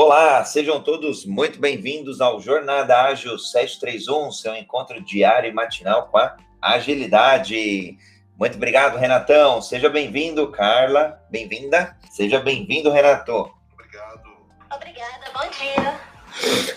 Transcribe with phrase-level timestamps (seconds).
[0.00, 6.18] Olá, sejam todos muito bem-vindos ao Jornada Ágil 731, seu encontro diário e matinal com
[6.18, 7.98] a agilidade.
[8.38, 9.60] Muito obrigado, Renatão.
[9.60, 11.20] Seja bem-vindo, Carla.
[11.28, 11.98] Bem-vinda.
[12.12, 13.52] Seja bem-vindo, Renato.
[13.74, 14.22] Obrigado.
[14.70, 16.07] Obrigada, bom dia.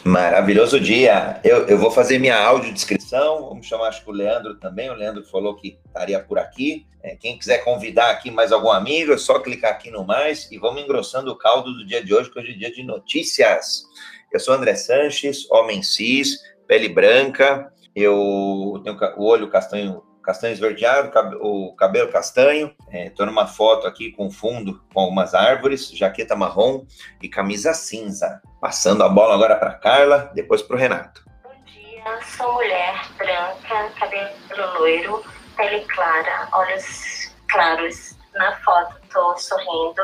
[0.03, 1.39] Maravilhoso dia.
[1.43, 3.49] Eu, eu vou fazer minha audiodescrição.
[3.49, 4.89] Vamos chamar acho que o Leandro também.
[4.89, 6.85] O Leandro falou que estaria por aqui.
[7.03, 10.57] É, quem quiser convidar aqui mais algum amigo, é só clicar aqui no mais e
[10.57, 13.83] vamos engrossando o caldo do dia de hoje, que hoje é dia de notícias.
[14.31, 17.71] Eu sou André Sanches, homem cis, pele branca.
[17.95, 21.11] Eu tenho o olho castanho castanho esverdeado,
[21.41, 22.73] o cabelo castanho.
[22.91, 26.85] Estou é, numa foto aqui com fundo com algumas árvores, jaqueta marrom
[27.21, 28.41] e camisa cinza.
[28.59, 31.23] Passando a bola agora para Carla, depois para o Renato.
[31.43, 35.23] Bom dia, sou mulher branca, cabelo loiro,
[35.57, 38.15] pele clara, olhos claros.
[38.35, 40.01] Na foto estou sorrindo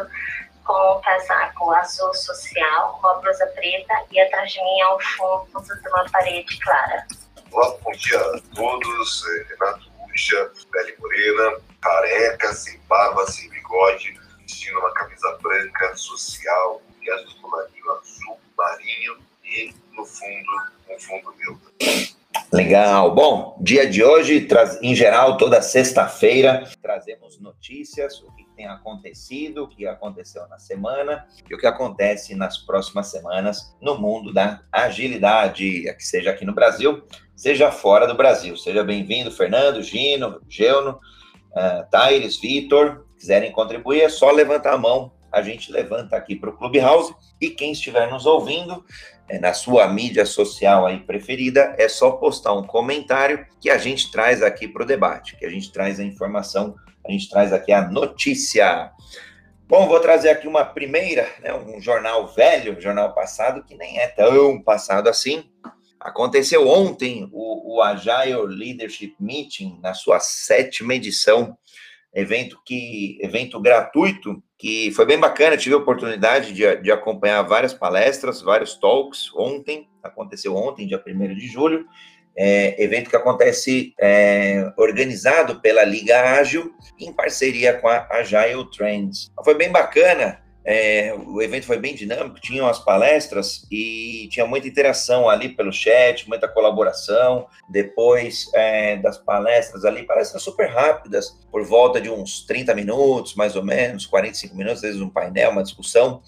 [0.66, 5.90] com um casaco azul social, uma blusa preta e atrás de mim ao fundo de
[5.90, 7.08] uma parede clara.
[7.52, 9.24] Olá, bom dia a todos.
[9.26, 9.87] É, Renato
[10.18, 17.36] gaúcha, pele morena, careca, sem barba, sem bigode, vestindo uma camisa branca, social, e azul
[17.42, 20.50] colarinho azul marinho e no fundo,
[20.90, 21.72] um fundo neutro.
[22.52, 23.14] Legal.
[23.14, 24.48] Bom, dia de hoje,
[24.82, 31.28] em geral, toda sexta-feira, trazemos notícias, o que tem acontecido, o que aconteceu na semana
[31.48, 36.56] e o que acontece nas próximas semanas no mundo da agilidade, que seja aqui no
[36.56, 37.04] Brasil,
[37.36, 38.58] seja fora do Brasil.
[38.58, 41.00] Seja bem-vindo, Fernando, Gino, Geuno,
[41.52, 43.06] uh, Taires, Vitor.
[43.16, 45.12] Quiserem contribuir, é só levantar a mão.
[45.32, 47.14] A gente levanta aqui para o Clubhouse.
[47.40, 48.84] E quem estiver nos ouvindo,
[49.30, 54.12] é, na sua mídia social aí preferida, é só postar um comentário que a gente
[54.12, 56.76] traz aqui para o debate, que a gente traz a informação,
[57.08, 58.92] a gente traz aqui a notícia.
[59.68, 64.00] Bom, vou trazer aqui uma primeira, né, um jornal velho, um jornal passado, que nem
[64.00, 65.44] é tão passado assim,
[66.00, 71.58] Aconteceu ontem o, o Agile Leadership Meeting, na sua sétima edição,
[72.14, 77.74] evento que evento gratuito, que foi bem bacana, tive a oportunidade de, de acompanhar várias
[77.74, 81.86] palestras, vários talks ontem, aconteceu ontem, dia 1 de julho,
[82.38, 89.32] é, evento que acontece é, organizado pela Liga Ágil, em parceria com a Agile Trends.
[89.44, 90.40] Foi bem bacana,
[90.70, 95.72] é, o evento foi bem dinâmico, tinham as palestras e tinha muita interação ali pelo
[95.72, 97.48] chat, muita colaboração.
[97.70, 103.56] Depois é, das palestras ali, palestras super rápidas, por volta de uns 30 minutos, mais
[103.56, 106.22] ou menos, 45 minutos, às vezes um painel, uma discussão.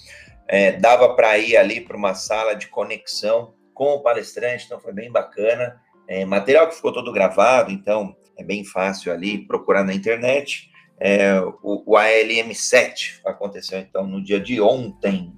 [0.47, 4.93] É, dava para ir ali para uma sala de conexão com o palestrante, então foi
[4.93, 5.81] bem bacana.
[6.09, 11.39] É, material que ficou todo gravado, então é bem fácil ali procurar na internet é,
[11.63, 15.33] o, o ALM7 aconteceu então no dia de ontem.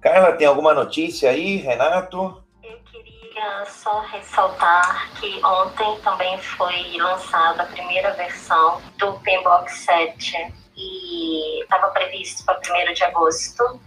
[0.00, 2.42] Carla, tem alguma notícia aí, Renato?
[2.62, 10.54] Eu queria só ressaltar que ontem também foi lançada a primeira versão do Pembox 7
[10.74, 13.80] e estava previsto para 1 de agosto,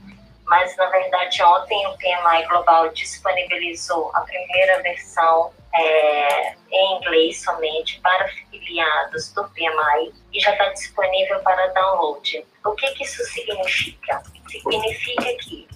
[0.45, 7.99] mas na verdade ontem o PMI Global disponibilizou a primeira versão é, em inglês somente
[8.01, 12.45] para filiados do PMI e já está disponível para download.
[12.65, 14.21] O que, que isso significa?
[14.49, 15.67] Significa que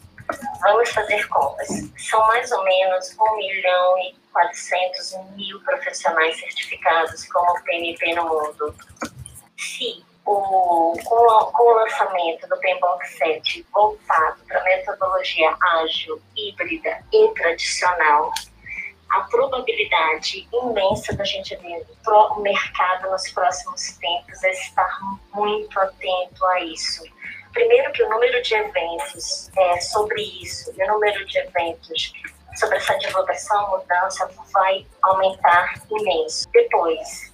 [0.62, 1.68] vamos fazer contas.
[1.98, 8.76] São mais ou menos 1 milhão e 400 mil profissionais certificados como PMP no mundo.
[9.58, 17.28] Se o, com, com, o lançamento do PMBOK 7 voltado para metodologia ágil, híbrida e
[17.36, 18.32] tradicional,
[19.16, 25.00] a probabilidade imensa da gente ver o mercado nos próximos tempos é estar
[25.34, 27.02] muito atento a isso.
[27.54, 32.12] Primeiro que o número de eventos é, sobre isso o número de eventos
[32.58, 36.48] sobre essa divulgação, mudança, vai aumentar imenso.
[36.52, 37.34] Depois,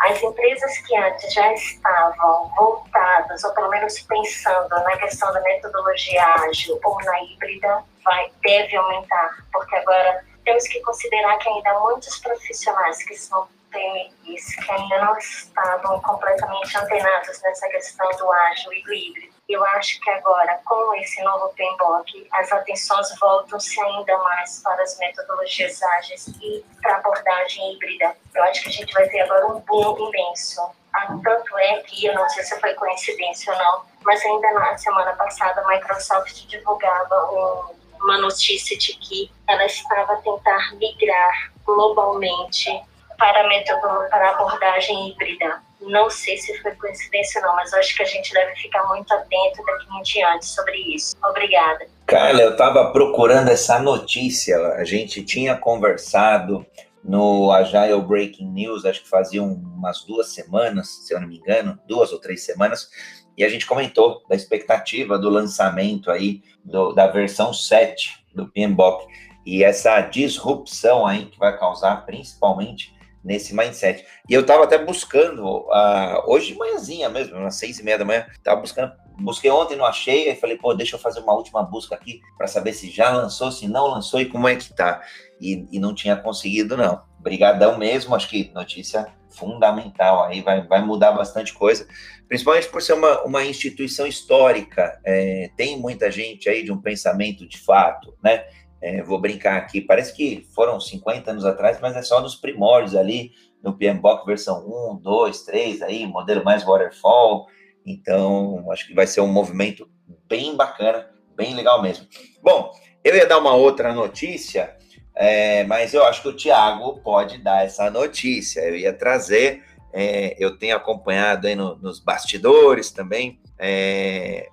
[0.00, 6.24] as empresas que antes já estavam voltadas, ou pelo menos pensando na questão da metodologia
[6.24, 11.80] ágil ou na híbrida, vai, deve aumentar, porque agora temos que considerar que ainda há
[11.80, 18.72] muitos profissionais que são PMIs que ainda não estavam completamente antenados nessa questão do ágil
[18.72, 19.34] e do híbrido.
[19.46, 24.98] Eu acho que agora, com esse novo PMBOK, as atenções voltam-se ainda mais para as
[24.98, 28.16] metodologias ágeis e para a abordagem híbrida.
[28.34, 30.62] Eu acho que a gente vai ter agora um boom imenso.
[30.94, 34.78] Ah, tanto é que, eu não sei se foi coincidência ou não, mas ainda na
[34.78, 41.52] semana passada a Microsoft divulgava um uma notícia de que ela estava a tentar migrar
[41.64, 42.70] globalmente
[43.18, 45.60] para a, para abordagem híbrida.
[45.80, 49.12] Não sei se foi coincidência ou não, mas acho que a gente deve ficar muito
[49.12, 51.16] atento daqui em diante sobre isso.
[51.24, 51.86] Obrigada.
[52.06, 54.56] Carla, eu estava procurando essa notícia.
[54.74, 56.66] A gente tinha conversado
[57.04, 61.78] no Agile Breaking News, acho que fazia umas duas semanas, se eu não me engano,
[61.86, 62.90] duas ou três semanas,
[63.38, 69.06] e a gente comentou da expectativa do lançamento aí do, da versão 7 do PMBOK
[69.46, 72.92] e essa disrupção aí que vai causar principalmente
[73.22, 74.04] nesse mindset.
[74.28, 78.04] E eu estava até buscando, uh, hoje de manhãzinha mesmo, às seis e meia da
[78.04, 81.62] manhã, estava buscando, busquei ontem, não achei, aí falei, pô, deixa eu fazer uma última
[81.62, 85.02] busca aqui para saber se já lançou, se não lançou e como é que tá.
[85.40, 87.02] E, e não tinha conseguido, não.
[87.18, 89.06] Brigadão mesmo, acho que notícia
[89.38, 91.86] fundamental aí, vai, vai mudar bastante coisa,
[92.28, 97.46] principalmente por ser uma, uma instituição histórica, é, tem muita gente aí de um pensamento
[97.46, 98.44] de fato, né?
[98.80, 102.94] É, vou brincar aqui, parece que foram 50 anos atrás, mas é só nos primórdios
[102.94, 103.32] ali,
[103.62, 107.46] no PMBOK versão 1, 2, 3, aí, modelo mais waterfall,
[107.84, 109.88] então acho que vai ser um movimento
[110.28, 112.06] bem bacana, bem legal mesmo.
[112.40, 112.70] Bom,
[113.02, 114.76] eu ia dar uma outra notícia,
[115.18, 118.60] é, mas eu acho que o Thiago pode dar essa notícia.
[118.60, 124.48] Eu ia trazer, é, eu tenho acompanhado aí no, nos bastidores também é,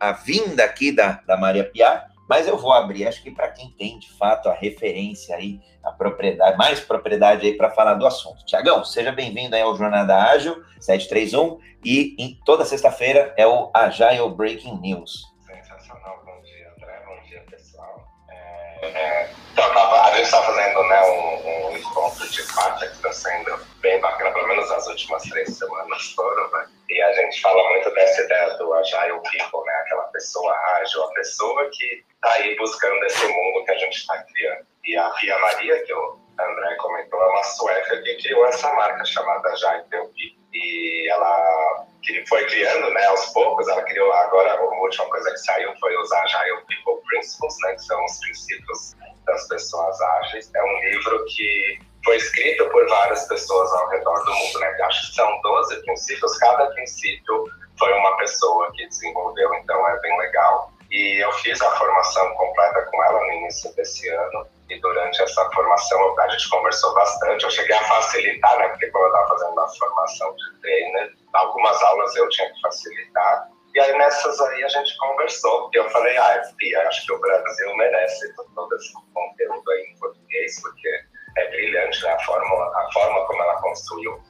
[0.00, 3.70] a vinda aqui da, da Maria Piar, mas eu vou abrir, acho que para quem
[3.70, 8.44] tem de fato a referência aí, a propriedade, mais propriedade aí para falar do assunto.
[8.44, 14.28] Tiagão, seja bem-vindo aí ao Jornada Ágil 731 e em toda sexta-feira é o Agile
[14.34, 15.22] Breaking News.
[15.46, 18.08] Sensacional, bom dia André, bom dia pessoal.
[18.28, 23.56] É, então, a gente está fazendo né, um, um encontro de quarta que está sendo
[23.78, 26.66] bem bacana, pelo menos as últimas três semanas foram, né?
[26.90, 29.74] E a gente fala muito dessa ideia do Agile People, né?
[29.82, 34.20] Aquela pessoa ágil, a pessoa que está aí buscando esse mundo que a gente está
[34.24, 34.66] criando.
[34.84, 39.04] E a Fia Maria, que o André comentou, é uma sueca que criou essa marca
[39.04, 40.36] chamada Agile People.
[40.52, 41.86] E ela
[42.28, 46.12] foi criando, né, aos poucos, ela criou, agora a última coisa que saiu foi os
[46.12, 50.50] Agile People Principles, né, que são os princípios das pessoas ágeis.
[50.54, 54.76] É um livro que foi escrito por várias pessoas ao redor do mundo, né?
[54.82, 57.44] Acho que são 12 princípios, cada princípio
[57.78, 60.70] foi uma pessoa que desenvolveu, então é bem legal.
[60.90, 64.46] E eu fiz a formação completa com ela no início desse ano.
[64.70, 67.44] E durante essa formação a gente conversou bastante.
[67.44, 68.68] Eu cheguei a facilitar, né?
[68.68, 73.48] Porque quando eu estava fazendo a formação de trainer, algumas aulas eu tinha que facilitar.
[73.74, 75.68] E aí nessas aí a gente conversou.
[75.74, 79.98] E eu falei, ah, Pia, acho que o Brasil merece todo esse conteúdo aí em
[79.98, 80.88] português, porque
[81.36, 82.12] é brilhante né?
[82.12, 84.22] a, forma, a forma como ela construiu.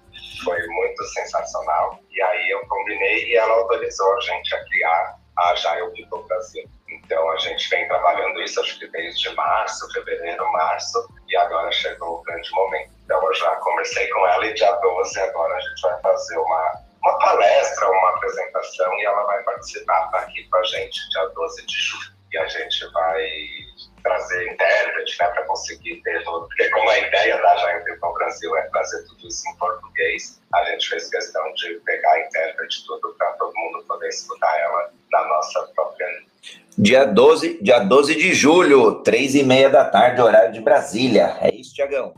[0.45, 1.99] Foi muito sensacional.
[2.11, 6.65] E aí eu combinei e ela autorizou a gente a criar a Agile People Brasil.
[6.89, 12.21] Então a gente vem trabalhando isso, acho que desde março, fevereiro, março, e agora chegou
[12.21, 12.93] o grande momento.
[13.05, 16.85] Então eu já conversei com ela e dia 12 agora a gente vai fazer uma
[17.05, 21.67] uma palestra, uma apresentação e ela vai participar, tá aqui com a gente dia 12
[21.67, 22.15] de julho.
[22.33, 23.29] E a gente vai
[24.03, 26.47] trazer intérprete né, para conseguir ter todo.
[26.49, 30.41] Porque, como a ideia da Jair para o Brasil é trazer tudo isso em português,
[30.53, 35.25] a gente fez questão de pegar intérprete tudo para todo mundo poder escutar ela na
[35.27, 36.25] nossa própria
[36.77, 41.37] Dia 12, dia 12 de julho, três e meia da tarde, horário de Brasília.
[41.41, 42.13] É isso, Tiagão?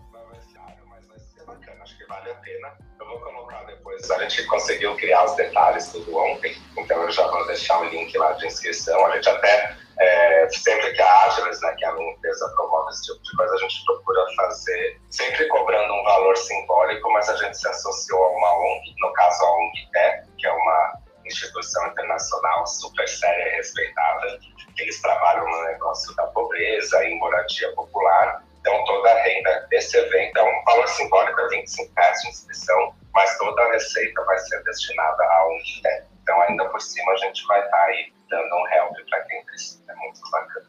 [4.10, 8.16] A gente conseguiu criar os detalhes tudo ontem, então eu já vou deixar o link
[8.16, 9.04] lá de inscrição.
[9.06, 13.04] A gente até, é, sempre que a Agiles, né, que é a empresa, promove esse
[13.04, 17.56] tipo de coisa, a gente procura fazer, sempre cobrando um valor simbólico, mas a gente
[17.56, 22.66] se associou a uma ONG, no caso a ONG TE, que é uma instituição internacional
[22.66, 24.38] super séria e respeitada.
[24.78, 28.44] Eles trabalham no negócio da pobreza e moradia popular.
[28.66, 32.96] Então, toda a renda desse evento é um valor simbólico, é 25 reais de inscrição
[33.16, 36.04] mas toda a receita vai ser destinada a um é.
[36.22, 39.44] Então, ainda por cima, a gente vai estar tá aí dando um help para quem
[39.46, 39.82] precisa.
[39.88, 40.66] É muito bacana.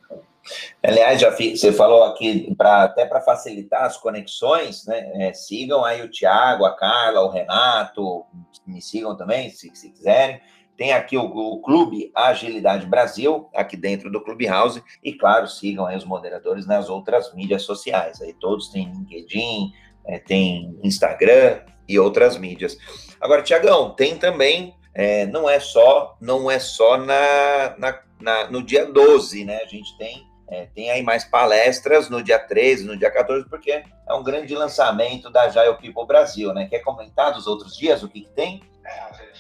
[0.81, 5.11] Aliás, já você falou aqui, pra, até para facilitar as conexões, né?
[5.15, 8.25] É, sigam aí o Tiago, a Carla, o Renato,
[8.65, 10.39] me sigam também, se, se quiserem.
[10.77, 15.97] Tem aqui o, o, Clube Agilidade Brasil, aqui dentro do Clubhouse, e claro, sigam aí
[15.97, 18.21] os moderadores nas outras mídias sociais.
[18.21, 19.71] Aí todos têm LinkedIn,
[20.05, 22.77] é, tem Instagram, e outras mídias.
[23.19, 28.61] Agora, Tiagão, tem também, é, não é só, não é só na, na, na, no
[28.61, 29.61] dia 12, né?
[29.63, 33.71] A gente tem, é, tem aí mais palestras no dia 13, no dia 14, porque
[33.71, 36.67] é um grande lançamento da Agile People Brasil, né?
[36.67, 38.61] Quer comentar dos outros dias, o que, que tem?
[38.85, 39.36] É,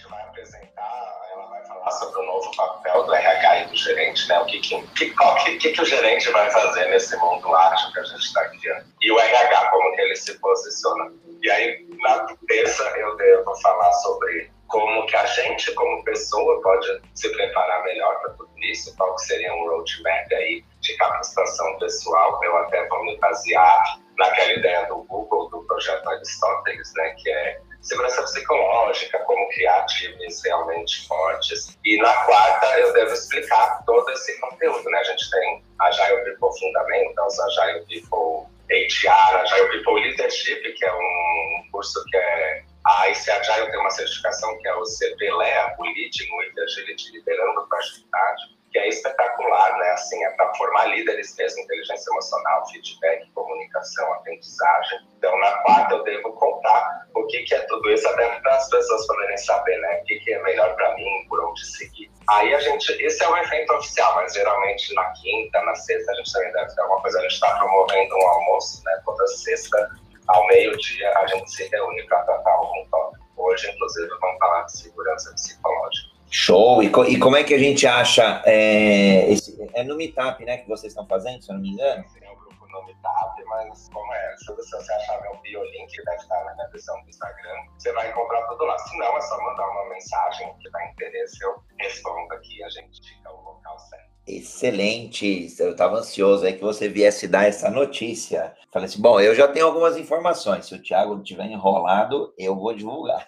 [1.87, 4.39] falar sobre o novo papel do RH e do gerente, né?
[4.39, 8.03] O que, que, que, que, que o gerente vai fazer nesse mundo ágil que a
[8.03, 8.85] gente está criando.
[9.01, 11.11] E o RH, como que ele se posiciona.
[11.41, 17.01] E aí, Na terça eu devo falar sobre como que a gente, como pessoa, pode
[17.15, 22.39] se preparar melhor para tudo isso, qual que seria um roadmap aí de capacitação pessoal.
[22.43, 27.59] Eu até vou me basear naquela ideia do Google, do projeto Aristóteles, né, que é
[27.87, 31.77] segurança psicológica, como criar times realmente fortes.
[31.85, 34.99] E na quarta eu devo explicar todo esse conteúdo, né?
[34.99, 41.63] A gente tem Agile People Fundamentals, Agile People HR, Agile People Leadership, que é um
[41.71, 46.37] curso que é a IC Agile tem uma certificação que é o CPLEA, o Leading
[46.37, 49.89] with Agility, liderando com agilidade que é espetacular, né?
[49.89, 54.99] Assim, é para formar líderes mesmo, inteligência emocional, feedback, comunicação, aprendizagem.
[55.17, 58.69] Então, na quarta, eu devo contar o que, que é tudo isso, até para as
[58.69, 59.99] pessoas poderem saber, né?
[59.99, 62.11] O que, que é melhor para mim, por onde seguir.
[62.29, 66.15] Aí a gente, esse é o evento oficial, mas geralmente na quinta, na sexta, a
[66.15, 67.17] gente também deve ter alguma coisa.
[67.17, 69.01] A gente está promovendo um almoço, né?
[69.05, 69.89] Toda sexta,
[70.27, 73.25] ao meio-dia, a gente se reúne para tratar algum tópico.
[73.37, 76.16] Hoje, inclusive, vamos falar de segurança psicológica.
[76.29, 76.83] Show!
[76.83, 78.41] E, co e, como é que a gente acha?
[78.45, 80.57] É, esse, é no Meetup, né?
[80.57, 82.03] Que vocês estão fazendo, se eu não me engano?
[82.09, 84.35] Sim, é o grupo no Meetup, mas como é?
[84.37, 88.41] Se você achar meu biolink, deve estar na minha descrição do Instagram, você vai encontrar
[88.47, 88.77] tudo lá.
[88.79, 93.01] Se não, é só mandar uma mensagem que dá interesse, eu respondo aqui a gente
[93.07, 94.07] fica o local certo.
[94.27, 98.53] Excelente, eu estava ansioso aí que você viesse dar essa notícia.
[98.73, 102.73] Falei assim, bom, eu já tenho algumas informações, se o Thiago tiver enrolado, eu vou
[102.75, 103.25] divulgar.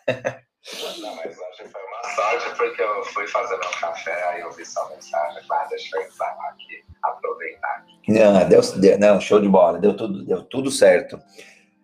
[0.99, 1.37] Não, mas
[2.09, 5.67] hoje foi sorte porque eu fui fazer meu café, aí eu vi sua mensagem, ah,
[5.69, 7.85] deixa eu entrar aqui, aproveitar.
[8.07, 11.21] Não, deu, deu, não, show de bola, deu tudo, deu tudo certo.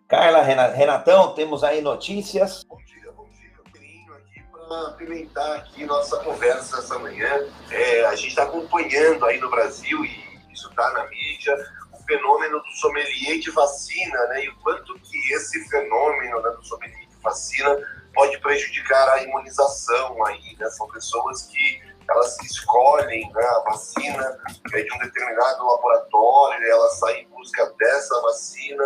[0.08, 2.64] Carla, Renatão, temos aí notícias.
[2.68, 7.48] Bom dia, bom dia, aqui para apimentar aqui nossa conversa essa manhã.
[7.72, 11.56] É, a gente está acompanhando aí no Brasil, e isso está na mídia,
[11.92, 14.46] o fenômeno do sommelier de vacina, né?
[14.46, 17.78] E o quanto que esse fenômeno né, do sommelier de vacina
[18.16, 20.68] pode prejudicar a imunização aí, né?
[20.70, 24.40] São pessoas que elas escolhem né, a vacina
[24.74, 28.84] é de um determinado laboratório, elas saem em busca dessa vacina.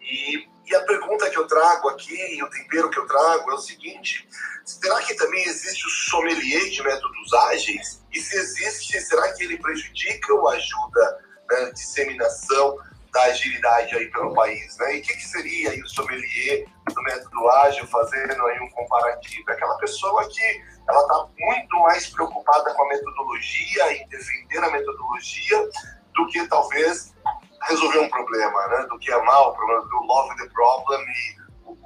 [0.00, 3.58] E, e a pergunta que eu trago aqui, o tempero que eu trago é o
[3.58, 4.28] seguinte:
[4.64, 8.04] será que também existe o sommelier de métodos ágeis?
[8.12, 12.78] E se existe, será que ele prejudica ou ajuda né, disseminação
[13.12, 14.96] da agilidade aí pelo país, né?
[14.96, 19.50] E o que, que, seria aí o sommelier do método ágil fazendo aí um comparativo?
[19.50, 24.70] É aquela pessoa que ela está muito mais preocupada com a metodologia, em defender a
[24.70, 25.68] metodologia,
[26.14, 27.14] do que talvez
[27.62, 28.86] resolver um problema, né?
[28.88, 31.40] Do que amar o problema, do love the problem e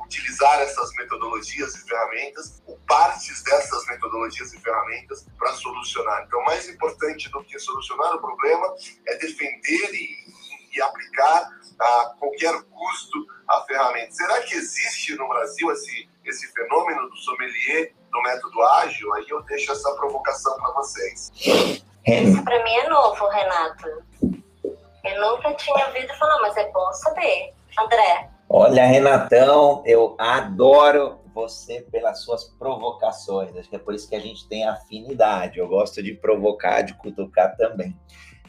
[0.04, 6.24] utilizar essas metodologias e ferramentas, ou partes dessas metodologias e ferramentas para solucionar.
[6.26, 8.74] Então, mais importante do que solucionar o problema
[9.06, 10.34] é defender e
[10.74, 11.50] e aplicar
[11.80, 14.12] a qualquer custo a ferramenta.
[14.12, 19.12] Será que existe no Brasil esse, esse fenômeno do sommelier do método ágil?
[19.14, 21.30] Aí eu deixo essa provocação para vocês.
[22.06, 23.88] Isso para mim é novo, Renato.
[25.04, 27.52] Eu nunca tinha ouvido falar, mas é bom saber.
[27.78, 28.30] André.
[28.48, 33.54] Olha, Renatão, eu adoro você pelas suas provocações.
[33.56, 35.58] Acho que é por isso que a gente tem afinidade.
[35.58, 37.98] Eu gosto de provocar, de cutucar também.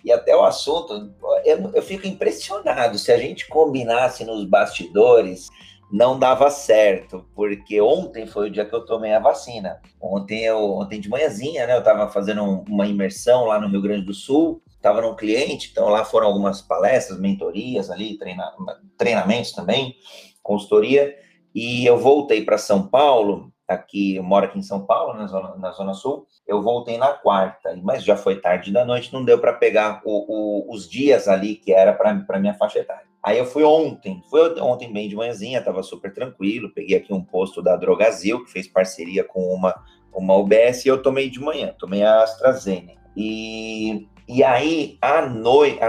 [0.06, 1.12] E até o assunto,
[1.44, 3.00] eu, eu fico impressionado.
[3.00, 5.48] Se a gente combinasse nos bastidores,
[5.92, 9.82] não dava certo, porque ontem foi o dia que eu tomei a vacina.
[10.00, 11.74] Ontem, eu, ontem de manhãzinha, né?
[11.74, 15.70] Eu estava fazendo um, uma imersão lá no Rio Grande do Sul, estava num cliente,
[15.72, 18.54] então lá foram algumas palestras, mentorias ali, treina,
[18.96, 19.96] treinamentos também,
[20.44, 21.16] consultoria,
[21.54, 25.56] e eu voltei para São Paulo aqui, eu moro aqui em São Paulo, na Zona,
[25.56, 29.40] na zona Sul, eu voltei na quarta, mas já foi tarde da noite, não deu
[29.40, 30.26] para pegar o,
[30.70, 33.06] o, os dias ali que era para minha faixa etária.
[33.26, 37.24] Aí eu fui ontem, foi ontem bem de manhãzinha, tava super tranquilo, peguei aqui um
[37.24, 39.74] posto da Drogazil, que fez parceria com uma,
[40.14, 43.02] uma UBS, e eu tomei de manhã, tomei a AstraZeneca.
[43.18, 45.80] E, e aí, à noite,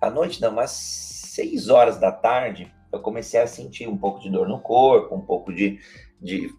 [0.00, 4.30] à, noite não, mas seis horas da tarde, eu comecei a sentir um pouco de
[4.30, 5.78] dor no corpo, um pouco de,
[6.20, 6.50] de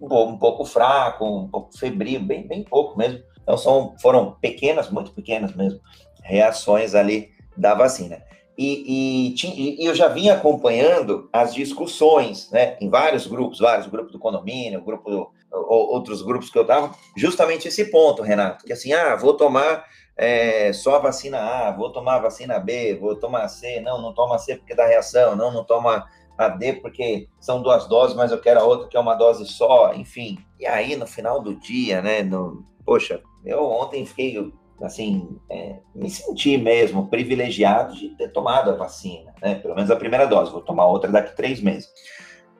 [0.00, 3.22] um, um pouco fraco, um pouco febril, bem, bem pouco mesmo.
[3.42, 5.80] Então são, foram pequenas, muito pequenas mesmo,
[6.22, 8.22] reações ali da vacina.
[8.56, 14.12] E, e, e, eu já vinha acompanhando as discussões, né, em vários grupos, vários grupos
[14.12, 18.92] do condomínio, grupo do, outros grupos que eu estava, justamente esse ponto, Renato, que assim,
[18.92, 19.84] ah, vou tomar
[20.16, 24.12] é, só a vacina A, vou tomar a vacina B, vou tomar C, não, não
[24.12, 28.32] toma C porque dá reação, não, não toma a D porque são duas doses, mas
[28.32, 30.38] eu quero a outra que é uma dose só, enfim.
[30.58, 36.10] E aí, no final do dia, né, no, poxa, eu ontem fiquei, assim, é, me
[36.10, 40.62] senti mesmo privilegiado de ter tomado a vacina, né, pelo menos a primeira dose, vou
[40.62, 41.88] tomar outra daqui três meses.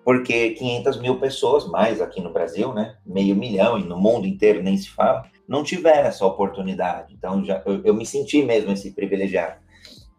[0.04, 4.62] porque 500 mil pessoas, mais aqui no Brasil, né, meio milhão e no mundo inteiro
[4.62, 7.14] nem se fala, não tiveram essa oportunidade.
[7.14, 9.60] Então, já, eu, eu me senti mesmo esse privilegiado.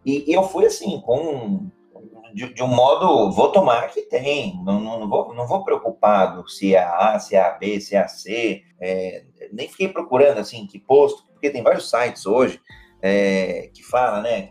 [0.05, 1.69] E, e eu fui assim, com
[2.33, 6.75] de, de, um modo, vou tomar que tem, não, não, vou, não vou preocupado se
[6.75, 10.65] é A, se é A, B, se é A, C, é, nem fiquei procurando assim
[10.65, 12.59] que posto, porque tem vários sites hoje
[13.01, 14.49] é, que fala, né,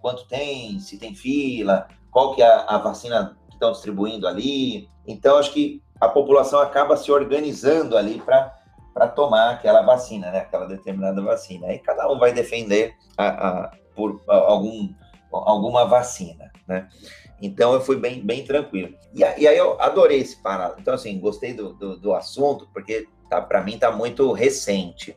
[0.00, 4.88] quanto tem, se tem fila, qual que é a, a vacina que estão distribuindo ali.
[5.06, 8.60] Então, acho que a população acaba se organizando ali para
[8.92, 10.40] para tomar aquela vacina, né?
[10.40, 11.68] Aquela determinada vacina.
[11.68, 14.92] Aí cada um vai defender a, a por a, algum,
[15.32, 16.88] alguma vacina, né?
[17.40, 18.94] Então eu fui bem, bem tranquilo.
[19.12, 20.76] E, aí eu adorei esse parado.
[20.78, 25.16] Então, assim, gostei do, do, do assunto, porque tá, para mim tá muito recente.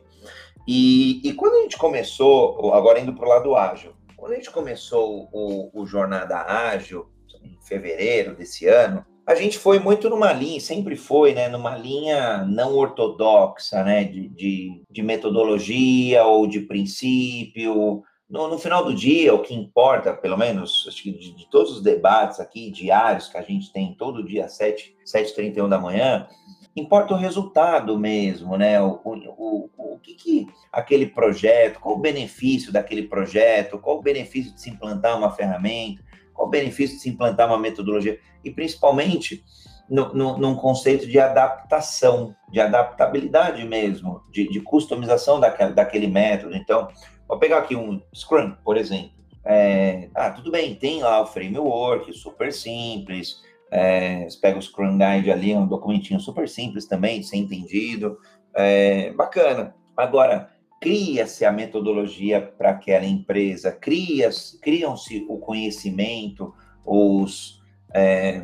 [0.66, 4.50] E, e quando a gente começou, agora indo para o lado ágil, quando a gente
[4.50, 7.06] começou o, o Jornada Ágil,
[7.44, 12.44] em fevereiro desse ano, a gente foi muito numa linha, sempre foi, né, numa linha
[12.44, 18.02] não ortodoxa, né, de, de, de metodologia ou de princípio.
[18.28, 21.76] No, no, final do dia, o que importa, pelo menos, acho que de, de, todos
[21.76, 26.26] os debates aqui diários que a gente tem todo dia, 7, 7h31 da manhã,
[26.74, 28.80] importa o resultado mesmo, né?
[28.82, 34.02] O, o, o, o que, que aquele projeto, qual o benefício daquele projeto, qual o
[34.02, 36.02] benefício de se implantar uma ferramenta,
[36.34, 39.44] qual o benefício de se implantar uma metodologia, e principalmente
[39.88, 46.56] no, no, num conceito de adaptação, de adaptabilidade mesmo, de, de customização daquele, daquele método.
[46.56, 46.88] Então,
[47.28, 49.10] vou pegar aqui um Scrum, por exemplo.
[49.44, 53.40] É, ah, tudo bem, tem lá o framework, super simples,
[53.70, 58.18] é, você pega o Scrum Guide ali, é um documentinho super simples também, ser entendido.
[58.54, 59.74] É, bacana.
[59.96, 64.30] Agora, cria-se a metodologia para aquela empresa, cria,
[64.62, 66.54] criam-se o conhecimento,
[66.84, 68.42] os, é,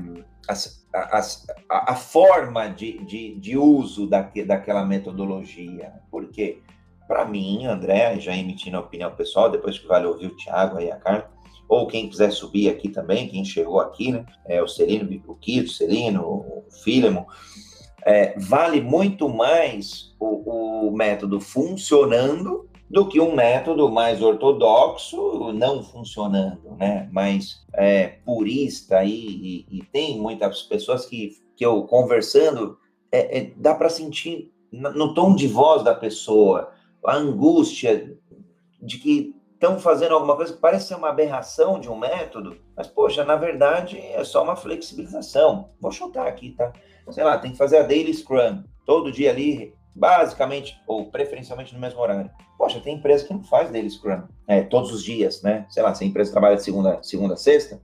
[0.48, 5.92] as, as, a, a, forma de, de, de uso daque, daquela metodologia.
[6.10, 6.62] Porque,
[7.12, 10.90] para mim, André, já emitindo a opinião pessoal, depois que vale ouvir o Thiago e
[10.90, 11.30] a Carla,
[11.68, 14.24] ou quem quiser subir aqui também, quem chegou aqui, né?
[14.46, 17.26] É, o Celino, o Kito, o Celino, o Filemo,
[18.06, 25.82] é, vale muito mais o, o, método funcionando do que um método mais ortodoxo não
[25.82, 27.10] funcionando, né?
[27.12, 32.78] Mais é, purista e, e, e, tem muitas pessoas que, que eu conversando,
[33.12, 36.72] é, é dá para sentir no tom de voz da pessoa
[37.06, 38.16] a angústia
[38.80, 42.88] de que estão fazendo alguma coisa que parece ser uma aberração de um método, mas,
[42.88, 45.70] poxa, na verdade é só uma flexibilização.
[45.80, 46.72] Vou chutar aqui, tá?
[47.10, 51.80] Sei lá, tem que fazer a daily scrum, todo dia ali, basicamente, ou preferencialmente no
[51.80, 52.30] mesmo horário.
[52.58, 55.64] Poxa, tem empresa que não faz daily scrum, é, todos os dias, né?
[55.68, 57.80] Sei lá, se a empresa trabalha de segunda, segunda a sexta,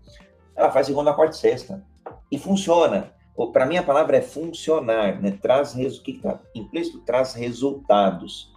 [0.57, 1.85] ela faz segunda, quarta e sexta.
[2.31, 3.13] E funciona.
[3.53, 5.39] Para mim, a palavra é funcionar, né?
[5.41, 6.99] Traz, o que está implícito?
[7.01, 8.53] Traz resultados.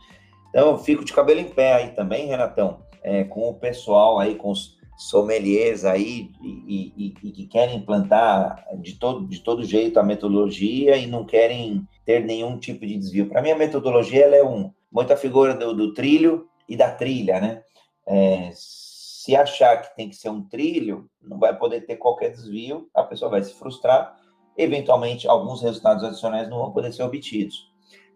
[0.52, 4.36] Então, eu fico de cabelo em pé aí também, Renatão é, com o pessoal aí,
[4.36, 10.00] com os sommeliers aí, e, e, e, que querem implantar de todo, de todo jeito
[10.00, 13.28] a metodologia e não querem ter nenhum tipo de desvio.
[13.28, 17.40] Para mim, a metodologia ela é um, muita figura do, do trilho e da trilha,
[17.40, 17.64] né?
[18.06, 22.88] É, se achar que tem que ser um trilho, não vai poder ter qualquer desvio,
[22.94, 24.20] a pessoa vai se frustrar,
[24.58, 27.71] eventualmente alguns resultados adicionais não vão poder ser obtidos.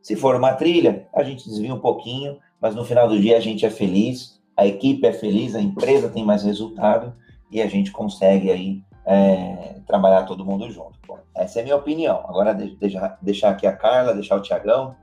[0.06, 3.40] Se for uma trilha, a gente desvia um pouquinho, mas no final do dia a
[3.40, 7.16] gente é feliz a equipe é feliz, a empresa tem mais resultado
[7.52, 10.98] e a gente consegue aí é, trabalhar todo mundo junto.
[11.06, 12.24] Bom, essa é a minha opinião.
[12.28, 14.96] Agora deixa, deixar aqui a Carla, deixar o Tiagão.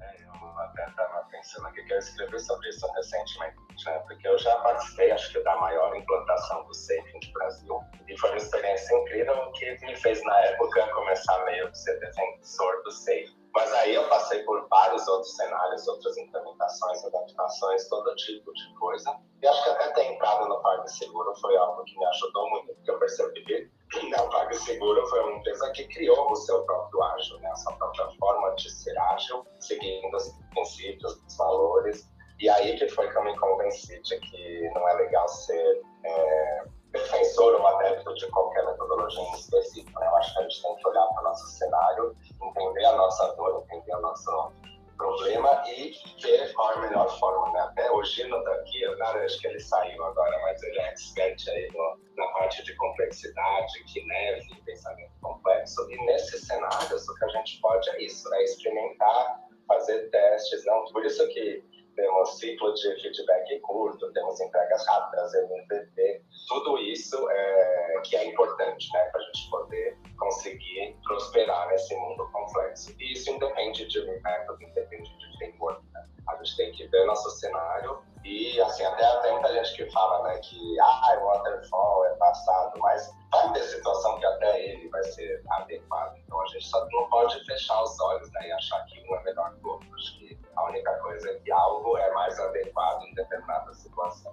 [0.00, 0.24] É,
[0.58, 0.86] até
[1.30, 3.56] pensando aqui que eu escrevi sobre isso recentemente,
[3.86, 3.98] né?
[4.08, 7.80] porque eu já participei, acho que, da maior implantação do Safe no Brasil.
[8.08, 12.82] E foi uma experiência incrível que me fez, na época, começar meio a ser defensor
[12.82, 18.52] do Safe mas aí eu passei por vários outros cenários, outras implementações, adaptações, todo tipo
[18.52, 19.16] de coisa.
[19.40, 22.90] E acho que até ter entrado no PagSeguro foi algo que me ajudou muito, porque
[22.90, 27.48] eu percebi que a PagSeguro foi uma empresa que criou o seu próprio ágil, né?
[27.48, 32.10] a sua própria forma de ser ágil, seguindo os princípios, os valores.
[32.40, 35.80] E aí que foi que eu me convenci de que não é legal ser...
[36.04, 40.00] É, defensor ou adepto de qualquer metodologia em específico.
[40.00, 40.06] Né?
[40.06, 43.34] Eu acho que a gente tem que olhar para o nosso cenário, entender a nossa
[43.34, 44.52] dor, entender o nosso
[44.96, 47.52] problema e ver qual é a melhor forma.
[47.52, 47.60] Né?
[47.60, 51.68] Até o Gino daqui, eu acho que ele saiu agora, mas ele é expert aí
[51.72, 55.90] no, na parte de complexidade, que neve, pensamento complexo.
[55.90, 60.64] E nesses cenários, o que a gente pode é isso, é experimentar, fazer testes.
[60.64, 61.64] Não, por isso que
[61.96, 66.13] temos ciclo de feedback curto, temos entregas rápidas, MVP,
[66.46, 72.28] tudo isso é, que é importante, né, para a gente poder conseguir prosperar nesse mundo
[72.32, 72.94] complexo.
[72.98, 75.82] E isso independe de método, independe de framework.
[75.92, 76.06] Né?
[76.28, 80.22] A gente tem que ver nosso cenário e, assim, até tem muita gente que fala,
[80.28, 85.02] né, que, ah, o waterfall é passado, mas vai ter situação que até ele vai
[85.02, 86.16] ser adequado.
[86.16, 89.22] Então, a gente só não pode fechar os olhos, né, e achar que um é
[89.24, 89.94] melhor que o outro.
[89.94, 93.04] Acho que a única coisa é que algo é mais adequado
[93.34, 94.32] determinada situação.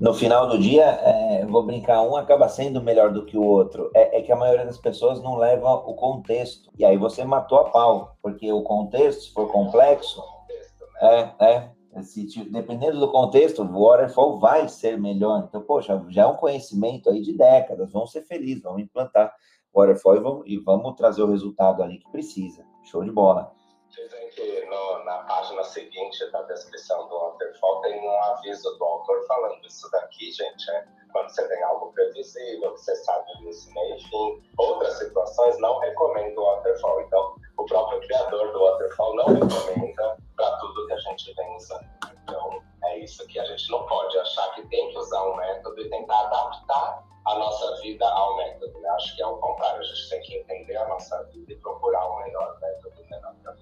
[0.00, 3.90] No final do dia, é, vou brincar, um acaba sendo melhor do que o outro.
[3.94, 6.70] É, é, que a maioria das pessoas não leva o contexto.
[6.78, 10.22] E aí você matou a pau, porque o contexto, se for complexo,
[11.00, 11.34] né?
[11.40, 15.44] é, é, se, dependendo do contexto, o waterfall vai ser melhor.
[15.48, 17.92] Então, poxa, já é um conhecimento aí de décadas.
[17.92, 19.32] Vamos ser felizes, vamos implantar
[19.72, 22.64] o waterfall e vamos, e vamos trazer o resultado ali que precisa.
[22.84, 23.57] Show de bola.
[23.98, 29.26] Dizem que no, na página seguinte da descrição do waterfall tem um aviso do autor
[29.26, 33.74] falando isso daqui, gente, é quando você tem algo previsível, que você sabe o início,
[33.74, 34.42] meio e fim.
[34.56, 37.00] Outras situações não recomendam o waterfall.
[37.00, 41.88] Então, o próprio criador do waterfall não recomenda para tudo que a gente vem usando.
[42.22, 45.80] Então, é isso que a gente não pode achar que tem que usar um método
[45.80, 48.78] e tentar adaptar a nossa vida ao método.
[48.78, 48.88] Né?
[48.90, 52.08] Acho que é o contrário, a gente tem que entender a nossa vida e procurar
[52.12, 53.56] um melhor método, melhor para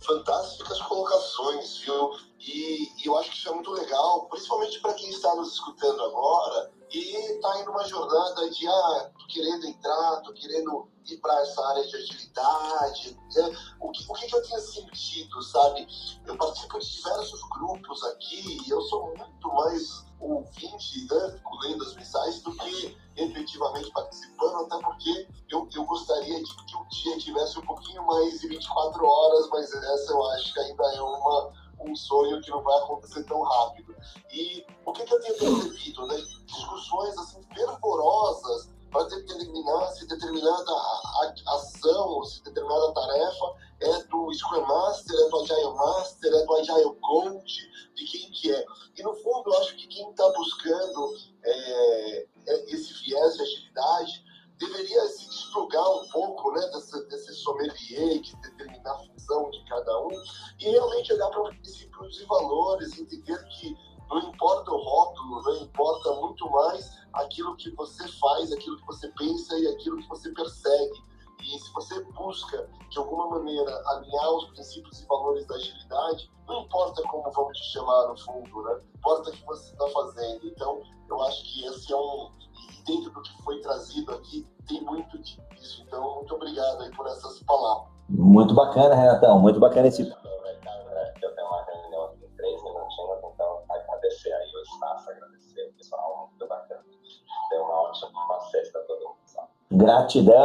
[0.00, 2.10] Fantásticas colocações, viu?
[2.38, 6.02] E, e, eu acho que isso é muito legal, principalmente para quem está nos escutando
[6.02, 11.40] agora e está em uma jornada de, ah, tô querendo entrar, tô querendo ir para
[11.40, 13.18] essa área de agilidade.
[13.34, 13.56] Né?
[13.80, 15.86] O, que, o que, eu tinha sentido, sabe?
[16.24, 21.40] Eu participo de diversos grupos aqui e eu sou muito mais ouvinte, né?
[21.62, 26.88] Lendo as mensagens do que efetivamente participando, até porque eu, eu gostaria de que o
[26.88, 31.02] dia tivesse um pouquinho mais de 24 horas, mas essa eu acho que ainda é
[31.02, 33.94] uma, um sonho que não vai acontecer tão rápido.
[34.32, 36.16] E o que, que eu tenho percebido, né?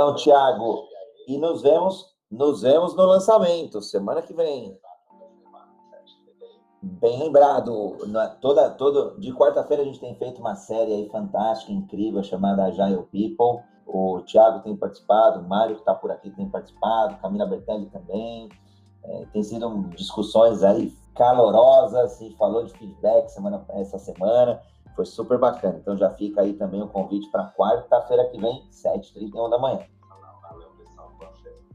[0.01, 0.87] Gratidão, Thiago.
[1.27, 4.77] E nos vemos, nos vemos no lançamento, semana que vem.
[6.81, 7.95] Bem lembrado,
[8.41, 13.03] toda, toda, de quarta-feira a gente tem feito uma série aí fantástica, incrível, chamada Agile
[13.11, 13.63] People.
[13.85, 18.49] O Thiago tem participado, o Mário que está por aqui tem participado, Camila Bertelli também.
[19.03, 24.59] É, tem sido discussões aí calorosas, e falou de feedback semana, essa semana.
[24.95, 25.77] Foi super bacana.
[25.79, 29.79] Então já fica aí também o convite para quarta-feira que vem, 7h31 da manhã.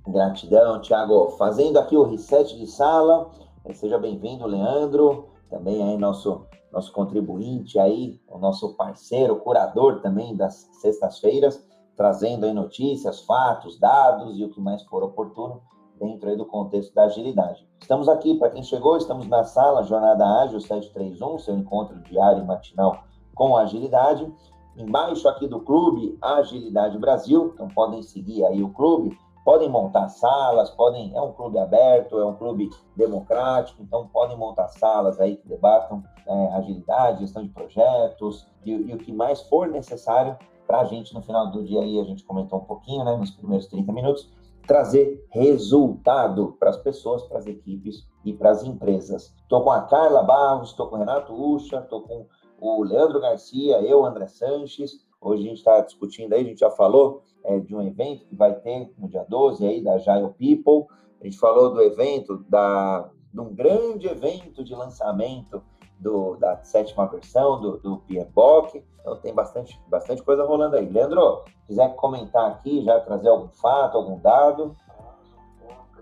[0.07, 1.31] Gratidão, Thiago.
[1.31, 3.31] Fazendo aqui o reset de sala.
[3.74, 5.29] Seja bem-vindo, Leandro.
[5.50, 11.64] Também aí nosso, nosso contribuinte aí, o nosso parceiro, curador também das sextas-feiras,
[11.96, 15.62] trazendo aí notícias, fatos, dados e o que mais for oportuno
[15.98, 17.66] dentro aí do contexto da agilidade.
[17.80, 22.46] Estamos aqui, para quem chegou, estamos na sala Jornada Ágil 731, seu encontro diário e
[22.46, 23.04] matinal
[23.35, 24.30] com agilidade.
[24.76, 30.70] Embaixo aqui do clube, Agilidade Brasil, então podem seguir aí o clube, podem montar salas,
[30.70, 35.48] podem, é um clube aberto, é um clube democrático, então podem montar salas aí que
[35.48, 40.85] debatam é, agilidade, gestão de projetos e, e o que mais for necessário para a
[40.85, 43.92] gente no final do dia aí, a gente comentou um pouquinho, né, nos primeiros 30
[43.92, 44.28] minutos,
[44.66, 49.35] trazer resultado para as pessoas, para as equipes e para as empresas.
[49.42, 52.26] Estou com a Carla Barros, estou com o Renato Ucha, estou com
[52.59, 55.07] o Leandro Garcia, eu, André Sanches.
[55.20, 58.37] Hoje a gente está discutindo aí, a gente já falou é, de um evento que
[58.37, 60.87] vai ter no dia 12 aí, da Agile People.
[61.20, 65.62] A gente falou do evento, da, de um grande evento de lançamento
[65.98, 68.85] do, da sétima versão do, do PMBOK.
[69.00, 70.88] Então tem bastante, bastante coisa rolando aí.
[70.88, 74.76] Leandro, quiser comentar aqui, já trazer algum fato, algum dado.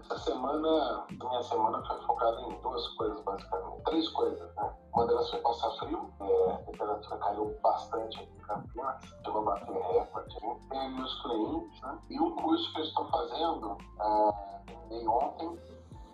[0.00, 3.82] essa semana, minha semana foi focada em duas coisas, basicamente.
[3.84, 4.74] Três coisas, né?
[4.94, 9.44] Uma delas foi passar frio, é, a temperatura caiu bastante aqui em Campinas, chegou a
[9.44, 10.38] bater recorde.
[10.70, 11.98] Teve os clientes, né?
[12.10, 15.58] E o curso que eu estou fazendo, é, terminei ontem,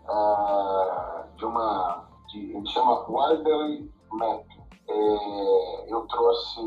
[0.08, 4.60] é, de uma, de, ele chama Wildberry Mapping.
[4.88, 6.60] É, eu trouxe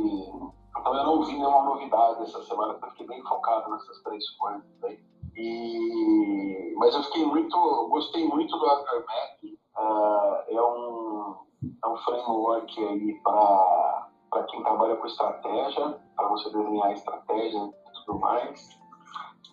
[0.83, 4.83] então eu não vi nenhuma novidade essa semana, porque fiquei bem focado nessas três coisas
[4.83, 4.99] aí.
[5.35, 9.43] E, mas eu fiquei muito, gostei muito do AgriMap.
[9.77, 11.35] Uh, é, um,
[11.83, 18.19] é um framework aí para quem trabalha com estratégia, para você desenhar estratégia e tudo
[18.19, 18.82] mais.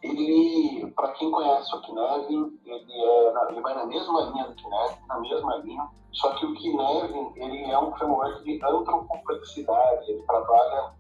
[0.02, 5.06] Ele, para quem conhece o Kinevin, ele, é, ele vai na mesma linha do Kinevin,
[5.06, 10.92] na mesma linha, só que o Kinevin ele é um framework de antropomplexidade, ele trabalha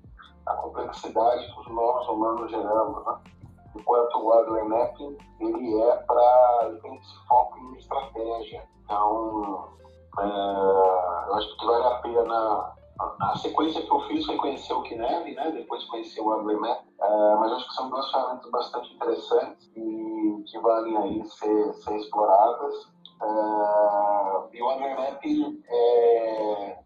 [0.46, 3.20] a complexidade que os novos humanos geramos, né?
[3.76, 8.68] enquanto o Adler Mapping ele é para ele tem esse foco em estratégia.
[8.84, 9.68] Então,
[10.18, 12.72] é, eu acho que vale a pena
[13.20, 15.50] a sequência que eu fiz foi conhecer o Kineve, né?
[15.52, 20.44] depois conhecer o Adler Map, é, mas acho que são duas ferramentas bastante interessantes e
[20.46, 22.74] que valem aí ser, ser exploradas.
[23.22, 25.24] É, e o Adler Map,
[25.68, 26.78] é,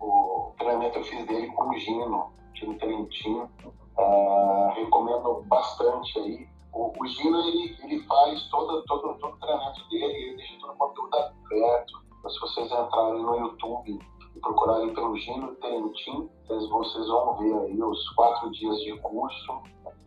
[0.00, 3.50] o treinamento eu fiz dele com o Gino, Gino Trentinho,
[3.98, 6.48] Uh, recomendo bastante aí.
[6.72, 10.72] O, o Gino, ele, ele faz todo, todo, todo o treinamento dele, ele deixa todo
[10.72, 11.92] o conteúdo aberto.
[12.18, 13.98] Então, se vocês entrarem no YouTube
[14.34, 19.52] e procurarem pelo Gino Terentin, vocês, vocês vão ver aí os quatro dias de curso.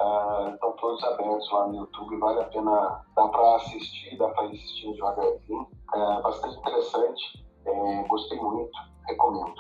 [0.02, 4.46] Uh, estão todos abertos lá no YouTube, vale a pena, dá para assistir, dá para
[4.48, 5.68] assistir devagarzinho.
[5.94, 8.72] É bastante interessante, é, gostei muito,
[9.08, 9.54] recomendo.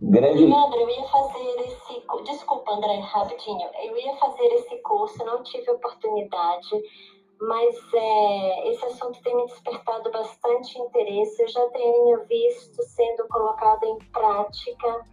[0.00, 0.44] Grande...
[0.44, 2.04] Leandro, eu ia fazer esse.
[2.24, 3.68] Desculpa, André, rapidinho.
[3.82, 6.82] Eu ia fazer esse curso, não tive oportunidade,
[7.40, 11.42] mas é, esse assunto tem me despertado bastante interesse.
[11.42, 15.06] Eu já tenho visto sendo colocado em prática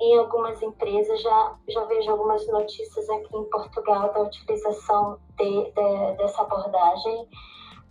[0.00, 6.16] em algumas empresas, já, já vejo algumas notícias aqui em Portugal da utilização de, de,
[6.16, 7.28] dessa abordagem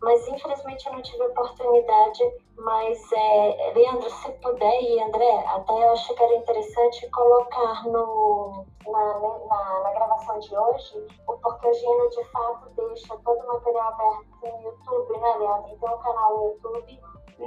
[0.02, 2.24] mas infelizmente eu não tive oportunidade.
[2.58, 8.66] Mas, é, Leandro, se puder e André, até eu acho que era interessante colocar no,
[8.86, 13.88] na, na, na gravação de hoje, porque o Gino de fato deixa todo o material
[13.88, 15.78] aberto no YouTube, né, Leandro?
[15.80, 17.02] Tem um canal no YouTube.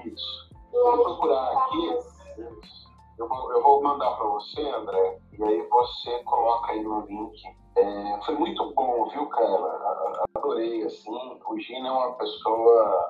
[0.07, 0.51] Isso.
[0.73, 1.99] E vou procurar aqui.
[3.18, 7.42] Eu vou, eu vou mandar para você, André, e aí você coloca aí no link
[7.77, 10.18] é, foi muito bom, viu, cara?
[10.35, 11.40] Adorei, assim.
[11.46, 13.09] O Gino é uma pessoa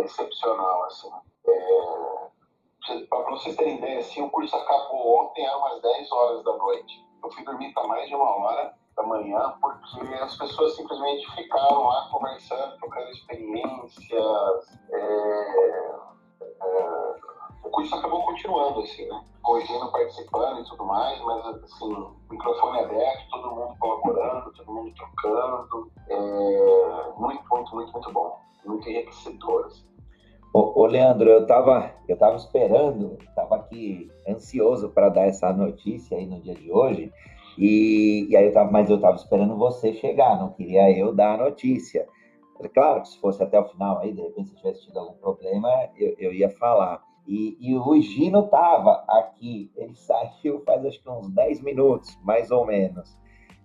[0.00, 1.10] excepcional, assim.
[1.46, 6.56] É, para vocês terem ideia, assim, o curso acabou ontem, eram umas 10 horas da
[6.56, 7.06] noite.
[7.22, 11.84] Eu fui dormir para mais de uma hora da manhã, porque as pessoas simplesmente ficaram
[11.84, 14.78] lá conversando, trocando experiências.
[14.90, 15.67] É,
[17.78, 19.20] o curso acabou continuando, assim, né?
[19.42, 25.90] Corrigindo, participando e tudo mais, mas, assim, microfone aberto, todo mundo colaborando, todo mundo trocando.
[26.08, 28.36] É muito, muito, muito, muito bom.
[28.66, 29.86] Muito enriquecedor, assim.
[30.52, 36.16] Ô, ô, Leandro, eu tava, eu tava esperando, tava aqui ansioso para dar essa notícia
[36.16, 37.12] aí no dia de hoje,
[37.56, 41.34] e, e aí eu tava, mas eu tava esperando você chegar, não queria eu dar
[41.34, 42.08] a notícia.
[42.74, 45.68] Claro que se fosse até o final aí, de repente, se tivesse tido algum problema,
[45.96, 47.07] eu, eu ia falar.
[47.28, 52.50] E, e, o Gino estava aqui, ele saiu faz acho que uns 10 minutos, mais
[52.50, 53.14] ou menos.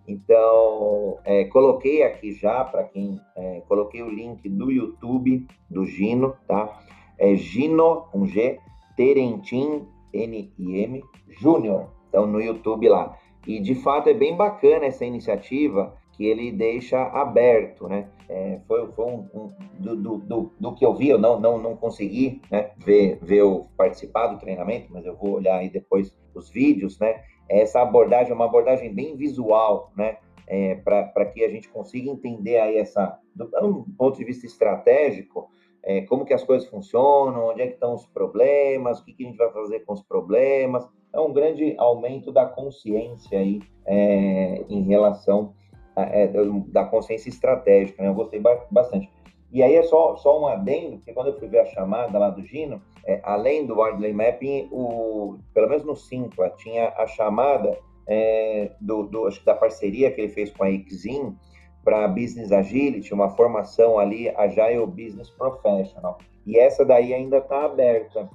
[0.06, 3.22] Então, é, coloquei aqui já, para quem.
[3.38, 6.78] É, coloquei o link do YouTube do Gino, tá?
[7.18, 8.60] É Gino, com G,
[8.98, 11.88] Terentim, N-I-M, Júnior.
[12.10, 13.18] Então, no YouTube lá.
[13.48, 18.08] E de fato é bem bacana essa iniciativa que ele deixa aberto, né?
[18.30, 21.58] É, foi foi um, um do, do, do, do, que eu vi, eu não, não,
[21.58, 26.16] não consegui né, ver, ver o participar do treinamento, mas eu vou olhar aí depois
[26.34, 27.24] os vídeos, né?
[27.50, 30.18] Essa abordagem é uma abordagem bem visual, né?
[30.48, 35.50] É, para que a gente consiga entender aí essa, do ponto de vista estratégico,
[35.84, 39.24] é, como que as coisas funcionam, onde é que estão os problemas, o que, que
[39.24, 40.88] a gente vai fazer com os problemas.
[41.14, 45.54] É um grande aumento da consciência aí é, em relação
[45.96, 46.28] é,
[46.68, 48.10] da consciência estratégica, né?
[48.10, 49.10] Eu gostei bastante.
[49.52, 52.32] E aí é só, só um adendo, porque quando eu fui ver a chamada lá
[52.32, 57.78] do Gino, é, além do Wordley Mapping, o, pelo menos no Simpla, tinha a chamada
[58.08, 61.38] é, do, do, da parceria que ele fez com a Exim
[61.84, 66.18] para Business Agility, uma formação ali, Agile Business Professional.
[66.46, 68.30] E essa daí ainda está aberta.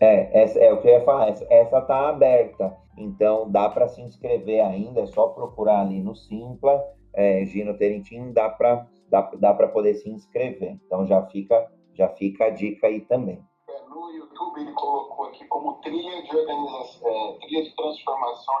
[0.00, 2.76] É, essa, é o que eu ia falar, essa está aberta.
[2.98, 6.82] Então dá para se inscrever ainda, é só procurar ali no Simpla
[7.18, 10.78] é, Gino Terentin, dá para dá, dá poder se inscrever.
[10.86, 13.44] Então já fica, já fica a dica aí também.
[13.68, 18.54] É, no YouTube ele colocou aqui como trilha de organização, é, trilha de transformação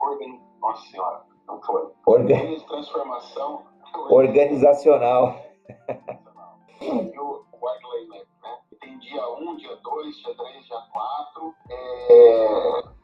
[0.00, 0.52] organizacional.
[0.60, 1.90] Nossa senhora, não foi.
[2.06, 2.38] Orga...
[2.38, 3.62] Trilha de transformação
[4.10, 5.36] organizacional.
[6.80, 8.24] E o Wagner, né?
[8.80, 11.54] Tem dia 1, dia 2, dia 3, dia 4.
[11.70, 13.01] É...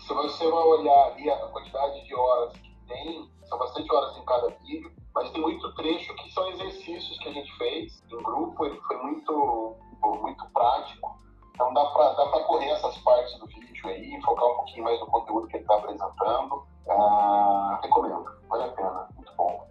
[0.00, 4.24] Se você vai olhar ali a quantidade de horas que tem, são bastante horas em
[4.24, 8.64] cada vídeo, mas tem muito trecho que são exercícios que a gente fez em grupo,
[8.64, 9.76] ele foi muito,
[10.20, 11.20] muito prático.
[11.54, 15.06] Então dá para dá correr essas partes do vídeo aí, focar um pouquinho mais no
[15.06, 16.66] conteúdo que ele está apresentando.
[16.88, 19.68] Ah, recomendo, vale a pena, muito bom.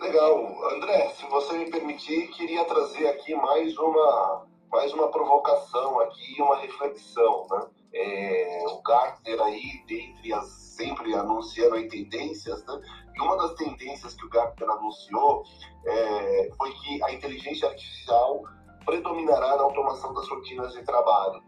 [0.00, 0.74] Legal.
[0.74, 6.56] André, se você me permitir, queria trazer aqui mais uma, mais uma provocação aqui, uma
[6.56, 7.66] reflexão, né?
[7.94, 12.80] É, o Gartner aí, dentre as sempre anunciando aí tendências, né?
[13.14, 15.44] E uma das tendências que o Gartner anunciou
[15.86, 18.42] é, foi que a inteligência artificial
[18.86, 21.42] predominará na automação das rotinas de trabalho.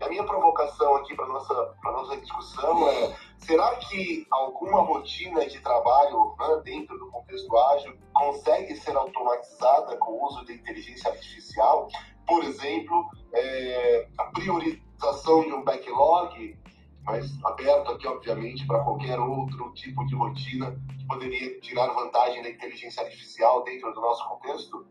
[0.00, 5.46] E a minha provocação aqui para nossa para nossa discussão é: será que alguma rotina
[5.46, 11.10] de trabalho né, dentro do contexto ágil consegue ser automatizada com o uso de inteligência
[11.10, 11.88] artificial?
[12.30, 16.56] Por exemplo, é, a priorização de um backlog,
[17.04, 22.50] mas aberto aqui, obviamente, para qualquer outro tipo de rotina que poderia tirar vantagem da
[22.50, 24.86] inteligência artificial dentro do nosso contexto?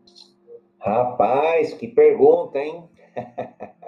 [0.82, 2.86] Rapaz, que pergunta, hein?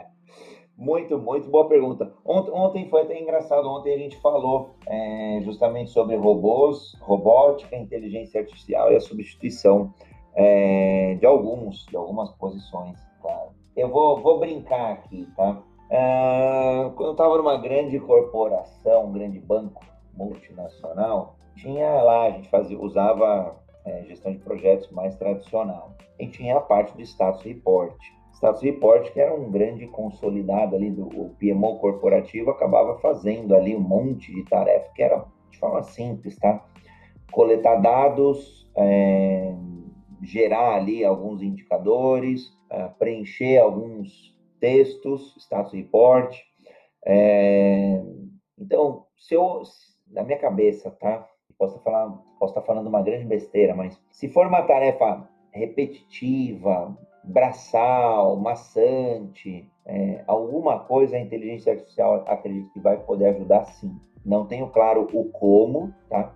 [0.74, 2.12] Muito, muito boa pergunta.
[2.24, 8.90] Ontem, foi até engraçado, ontem a gente falou é, justamente sobre robôs, robótica, inteligência artificial
[8.90, 9.94] e a substituição
[10.34, 12.98] é, de alguns, de algumas posições.
[13.22, 13.48] Tá?
[13.76, 15.62] Eu vou, vou brincar aqui, tá?
[15.90, 22.48] É, quando eu estava numa grande corporação, um grande banco multinacional, tinha lá, a gente
[22.48, 25.94] fazia, usava é, gestão de projetos mais tradicional.
[26.18, 27.96] E tinha a parte do status report
[28.42, 33.76] Status Report, que era um grande consolidado ali do o PMO corporativo, acabava fazendo ali
[33.76, 36.64] um monte de tarefa que era de forma simples, tá?
[37.30, 39.54] Coletar dados, é,
[40.22, 46.38] gerar ali alguns indicadores, é, preencher alguns textos, status report.
[47.04, 48.00] É,
[48.58, 49.62] então, se eu,
[50.06, 51.28] na minha cabeça, tá?
[51.58, 51.78] Posso
[52.38, 60.24] posso estar falando uma grande besteira, mas se for uma tarefa repetitiva, braçal, maçante, é,
[60.26, 63.94] alguma coisa a inteligência artificial acredito que vai poder ajudar sim.
[64.24, 66.34] Não tenho claro o como, tá?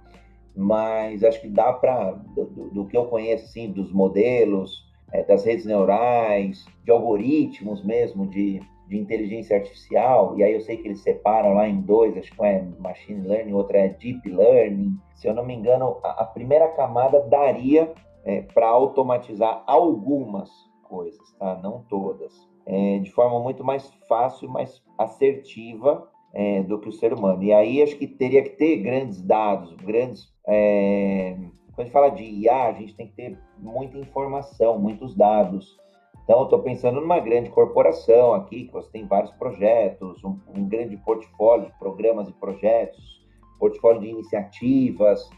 [0.56, 5.44] Mas acho que dá para, do, do, que eu conheço, assim, dos modelos, é, das
[5.44, 11.02] redes neurais, de algoritmos mesmo, de, de inteligência artificial, e aí eu sei que eles
[11.02, 14.96] separam lá em dois, acho que um é machine learning, outra é deep learning.
[15.14, 17.92] Se eu não me engano, a, a primeira camada daria
[18.24, 20.50] é, para automatizar algumas
[20.82, 21.58] coisas, tá?
[21.62, 22.32] Não todas.
[22.64, 27.42] É, de forma muito mais fácil, mais assertiva é, do que o ser humano.
[27.42, 30.34] E aí acho que teria que ter grandes dados, grandes.
[30.46, 31.36] É...
[31.74, 35.76] Quando a gente fala de IA, a gente tem que ter muita informação, muitos dados.
[36.24, 40.96] Então, estou pensando numa grande corporação aqui, que você tem vários projetos, um, um grande
[40.96, 43.24] portfólio de programas e projetos,
[43.60, 45.28] portfólio de iniciativas.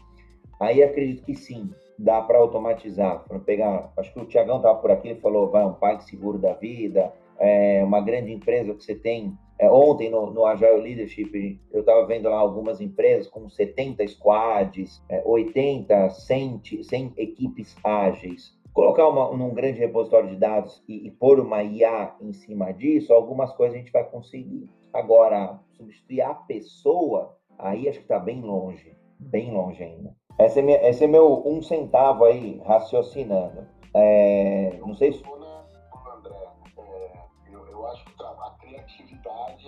[0.59, 3.23] Aí acredito que sim, dá para automatizar.
[3.27, 6.53] Para pegar, acho que o Tiagão estava por aqui, ele falou, vai um PagSeguro da
[6.53, 9.37] vida, é uma grande empresa que você tem.
[9.59, 15.03] É, ontem no, no Agile Leadership, eu estava vendo lá algumas empresas com 70 squads,
[15.09, 18.57] é, 80, 100, 100 equipes ágeis.
[18.73, 23.13] Colocar uma, num grande repositório de dados e, e pôr uma IA em cima disso,
[23.13, 24.71] algumas coisas a gente vai conseguir.
[24.93, 30.15] Agora, substituir a pessoa, aí acho que está bem longe, bem longe ainda.
[30.39, 33.67] Esse é, minha, esse é meu um centavo aí, raciocinando.
[33.93, 35.21] É, não sei se.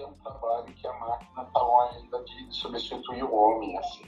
[0.02, 3.78] É um trabalho que a máquina está ainda de substituir o homem.
[3.78, 4.06] Assim.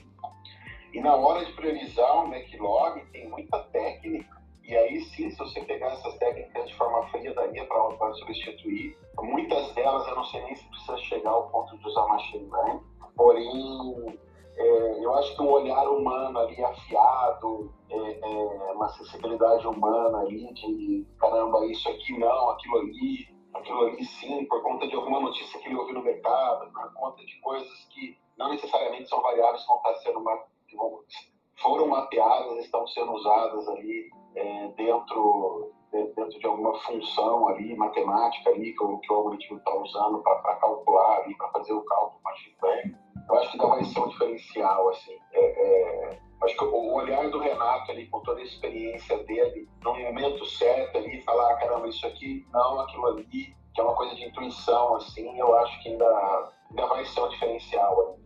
[0.92, 4.42] E na hora de priorizar um backlog, tem muita técnica.
[4.62, 8.96] E aí sim, se você pegar essas técnicas de forma fria, daria para substituir.
[9.20, 12.80] Muitas delas eu não sei nem se precisa chegar ao ponto de usar machine learning.
[13.16, 14.18] Porém,
[14.56, 20.52] é, eu acho que um olhar humano ali afiado, é, é, uma sensibilidade humana ali
[20.54, 25.58] de caramba, isso aqui não, aquilo ali, aquilo ali sim, por conta de alguma notícia
[25.60, 30.76] que ele ouviu no mercado, por conta de coisas que não necessariamente são variáveis que
[30.76, 37.76] vão sendo foram mapeadas, estão sendo usadas ali é, dentro dentro de alguma função ali,
[37.76, 41.84] matemática ali, que o, que o algoritmo está usando para calcular ali, para fazer o
[41.84, 45.18] cálculo machine learning eu acho que ainda vai ser um diferencial, assim.
[45.32, 49.94] É, é, acho que o olhar do Renato ali, com toda a experiência dele, no
[49.98, 53.24] momento certo ali, falar, ah, caramba, isso aqui, não, aquilo ali,
[53.74, 57.28] que é uma coisa de intuição, assim, eu acho que ainda, ainda vai ser um
[57.28, 58.00] diferencial.
[58.00, 58.24] Ainda.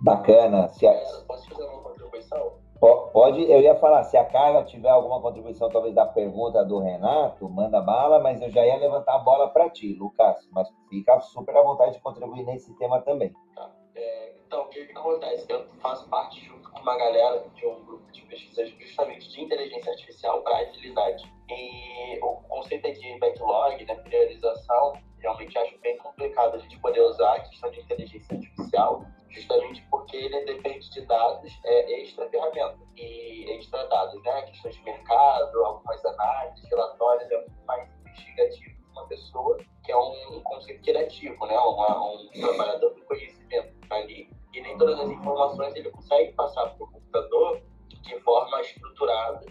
[0.00, 0.68] Bacana.
[0.68, 0.92] Se a...
[1.26, 2.52] Posso fazer uma contribuição?
[2.80, 7.48] Pode, eu ia falar, se a Carla tiver alguma contribuição, talvez da pergunta do Renato,
[7.50, 10.36] manda bala, mas eu já ia levantar a bola para ti, Lucas.
[10.52, 13.32] Mas fica super à vontade de contribuir nesse tema também.
[13.56, 13.68] Tá.
[13.96, 15.44] É, então, o que, que acontece?
[15.50, 19.92] Eu faço parte, junto com uma galera de um grupo de pesquisas justamente de inteligência
[19.92, 21.30] artificial para agilidade.
[21.50, 27.34] E o conceito de backlog, né, priorização, realmente acho bem complicado a gente poder usar
[27.34, 33.50] a questão de inteligência artificial justamente porque ele depende de dados é, extra ferramenta e
[33.50, 34.42] extra dados, né?
[34.42, 40.40] Questões de mercado, algumas análises, relatórios, é muito mais investigativo uma pessoa que é um,
[40.40, 41.58] conceito criativo, né?
[41.58, 46.84] Uma, um trabalhador do conhecimento ali e nem todas as informações ele consegue passar para
[46.84, 49.46] o computador de forma estruturada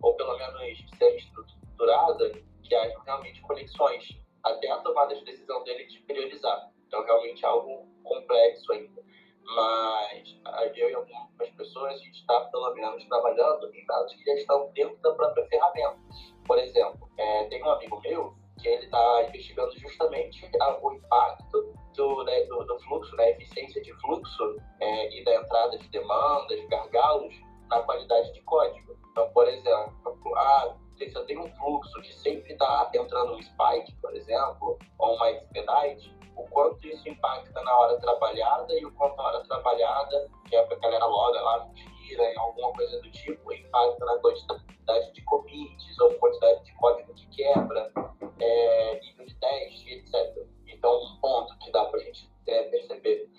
[0.00, 2.32] ou pelo menos semi-estruturada
[2.62, 4.08] que haja realmente conexões
[4.42, 6.70] até a tomada de decisão dele de priorizar.
[6.86, 9.02] Então, realmente é algo complexo ainda
[9.44, 10.40] mas
[10.76, 14.70] eu e algumas pessoas, a gente está, pelo menos, trabalhando em dados que já estão
[14.72, 15.98] dentro da própria ferramenta.
[16.46, 20.48] Por exemplo, é, tem um amigo meu que ele está investigando justamente
[20.82, 25.78] o impacto do, né, do, do, fluxo, da eficiência de fluxo é, e da entrada
[25.78, 27.34] de demandas, gargalos,
[27.68, 28.96] na qualidade de código.
[29.10, 33.94] Então, por exemplo, ah, se eu tenho um fluxo que sempre está entrando um spike,
[34.00, 39.20] por exemplo, ou uma expedite, o quanto isso impacta na hora trabalhada e o quanto
[39.20, 44.04] a hora trabalhada, que é a galera loga lá, tira, alguma coisa do tipo, impacta
[44.04, 47.92] na quantidade de commits ou quantidade de código que quebra,
[48.40, 50.51] é, nível de teste, etc.
[50.82, 53.30] Então, um ponto que dá para a gente é, perceber,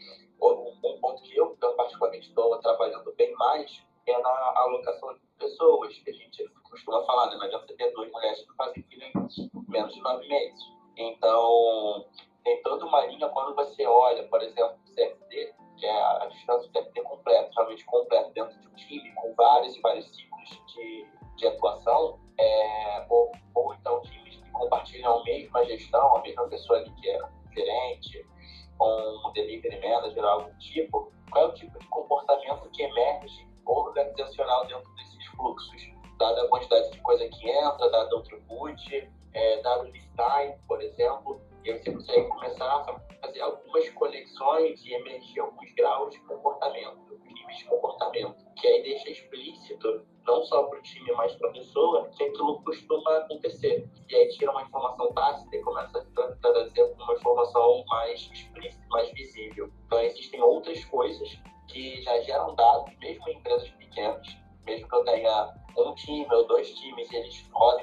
[0.42, 5.20] um, um ponto que eu, eu particularmente estou trabalhando bem mais, é na alocação de
[5.38, 7.36] pessoas, que a gente costuma falar, né?
[7.36, 9.12] Não adianta você ter duas mulheres que fazem filho em
[9.68, 10.64] menos de nove meses.
[10.96, 12.06] Então,
[12.46, 16.70] tem toda uma linha quando você olha, por exemplo, o CFD, que é a distância
[16.70, 21.08] do CFD completo, realmente completo dentro de um time, com vários e vários ciclos de,
[21.36, 24.23] de atuação, é, ou, ou então times que
[24.54, 27.20] compartilham a mesma gestão, a mesma pessoa ali que é
[27.54, 28.26] gerente,
[28.78, 33.48] com um delivery manager, algo do tipo, qual é o tipo de comportamento que emerge
[33.66, 35.94] organizacional dentro desses fluxos?
[36.18, 40.82] Dada a quantidade de coisa que entra, dado o throughput, é, dado o time, por
[40.82, 46.20] exemplo, e aí você consegue começar a fazer algumas conexões e emergir alguns graus de
[46.22, 51.50] comportamento, níveis de comportamento, que aí deixa explícito, não só para o time, mas para
[51.50, 53.88] a pessoa, que aquilo costuma acontecer.
[54.10, 59.12] E aí tira uma informação tácita e começa a trazer uma informação mais explícita, mais
[59.14, 59.70] visível.
[59.86, 61.30] Então existem outras coisas
[61.68, 64.28] que já geram dados, mesmo em empresas pequenas,
[64.66, 67.83] mesmo que eu tenha um time ou dois times e eles rodem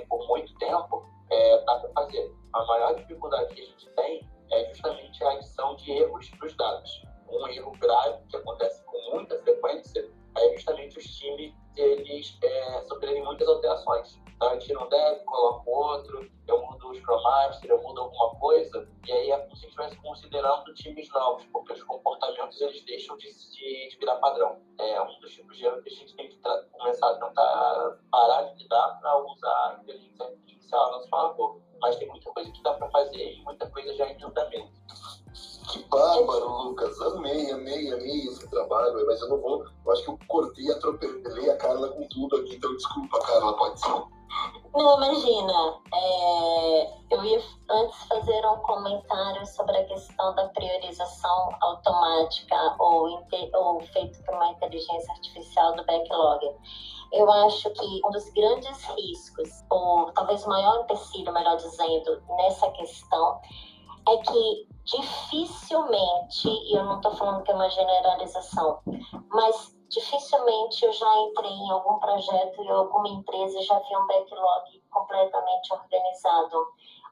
[70.83, 76.67] eu já entrei em algum projeto e alguma empresa já vi um backlog completamente organizado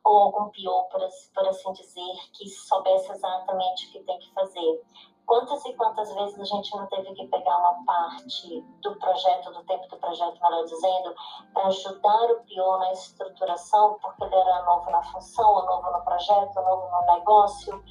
[0.05, 1.01] ou algum PO, por,
[1.35, 4.83] por assim dizer, que soubesse exatamente o que tem que fazer.
[5.27, 9.63] Quantas e quantas vezes a gente não teve que pegar uma parte do projeto, do
[9.65, 11.15] tempo do projeto, melhor dizendo,
[11.53, 16.03] para ajudar o PO na estruturação, porque ele era novo na função, ou novo no
[16.03, 17.85] projeto, ou novo no negócio,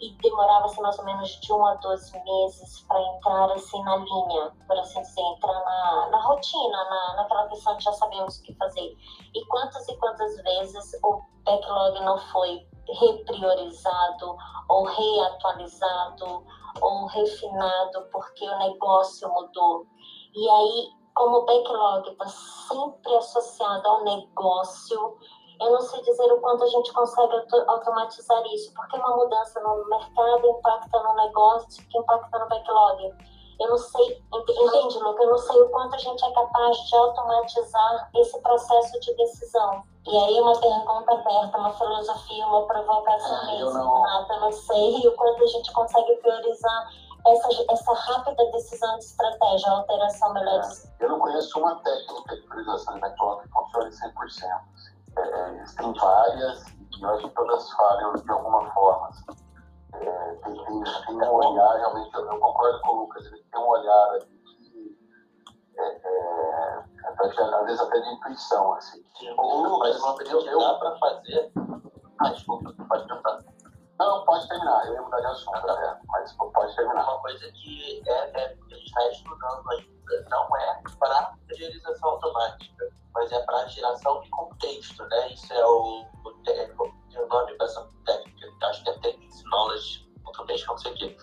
[0.00, 3.96] e demorava assim, mais ou menos de um a dois meses para entrar assim na
[3.96, 8.42] linha, por assim dizer, entrar na, na rotina, na, naquela questão de já sabemos o
[8.42, 8.96] que fazer.
[9.34, 14.36] E quantas e quantas vezes o backlog não foi repriorizado
[14.68, 16.44] ou reatualizado
[16.80, 19.84] ou refinado porque o negócio mudou.
[20.34, 25.18] E aí, como o backlog está sempre associado ao negócio,
[25.60, 27.32] eu não sei dizer o quanto a gente consegue
[27.66, 33.14] automatizar isso, porque uma mudança no mercado impacta no negócio, que impacta no backlog.
[33.60, 35.22] Eu não sei, entende, Luca?
[35.24, 39.82] Eu não sei o quanto a gente é capaz de automatizar esse processo de decisão.
[40.06, 44.02] E aí uma pergunta aberta, uma filosofia, uma provocação ah, mesmo, eu não...
[44.02, 44.34] Renata.
[44.34, 46.88] Eu não sei o quanto a gente consegue priorizar
[47.26, 50.62] essa, essa rápida decisão de estratégia, alteração melhor.
[50.62, 54.60] É, eu não conheço uma técnica de priorização de backlog que funcione 100%.
[55.18, 59.08] É, existem várias e eu acho que todas falham de alguma forma.
[59.08, 59.24] Assim.
[59.94, 63.60] É, tem, tem, tem, um olhar, realmente, eu, eu, concordo com o Lucas, ele tem
[63.60, 64.98] um olhar ali que,
[65.78, 68.74] é, é, às vezes até de intuição.
[68.74, 69.04] Assim.
[69.38, 71.52] O Lucas, opinião que dá para fazer.
[72.20, 73.44] Ah, desculpa, pode perguntar.
[73.98, 76.00] Não, pode terminar, eu ia mudar de assunto, né?
[76.08, 77.02] mas pode terminar.
[77.02, 82.98] Uma coisa que é, é, a gente está estudando ainda não é para priorização automática
[83.18, 85.32] mas é para geração de contexto, né?
[85.32, 90.78] Isso é o, o, o, nome dessa técnica, acho que é Technics Knowledge Automation, não
[90.78, 91.16] sei o quê.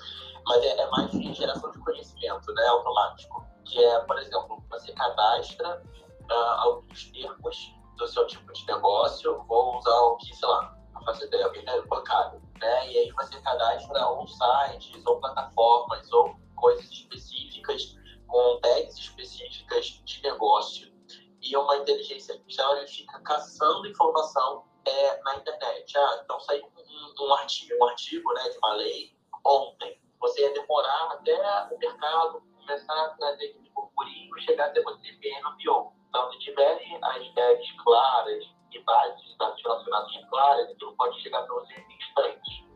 [0.46, 2.68] Mas é, é mais de geração de conhecimento, né?
[2.68, 3.46] Automático.
[3.66, 5.82] Que é, por exemplo, você cadastra
[6.30, 11.02] uh, alguns termos do seu tipo de negócio, vou usar o que, sei lá, não
[11.04, 12.92] faço ideia, alguém né, bancário, né?
[12.92, 17.96] E aí você cadastra ou sites, ou plataformas, ou coisas específicas,
[18.28, 20.96] com tags específicas de negócio
[21.42, 25.98] e uma inteligência artificial ele fica caçando informação é, na internet.
[25.98, 30.02] Ah, então saiu um, um, artigo, um artigo né, de uma lei ontem.
[30.20, 31.38] Você ia demorar até
[31.72, 35.92] o mercado começar a trazer aquele burburinho chegar até você ver no pior.
[36.10, 41.42] Então, se tiverem as ideias claras e bases de dados relacionados claras, aquilo pode chegar
[41.44, 41.98] para você em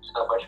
[0.02, 0.46] isso dá mais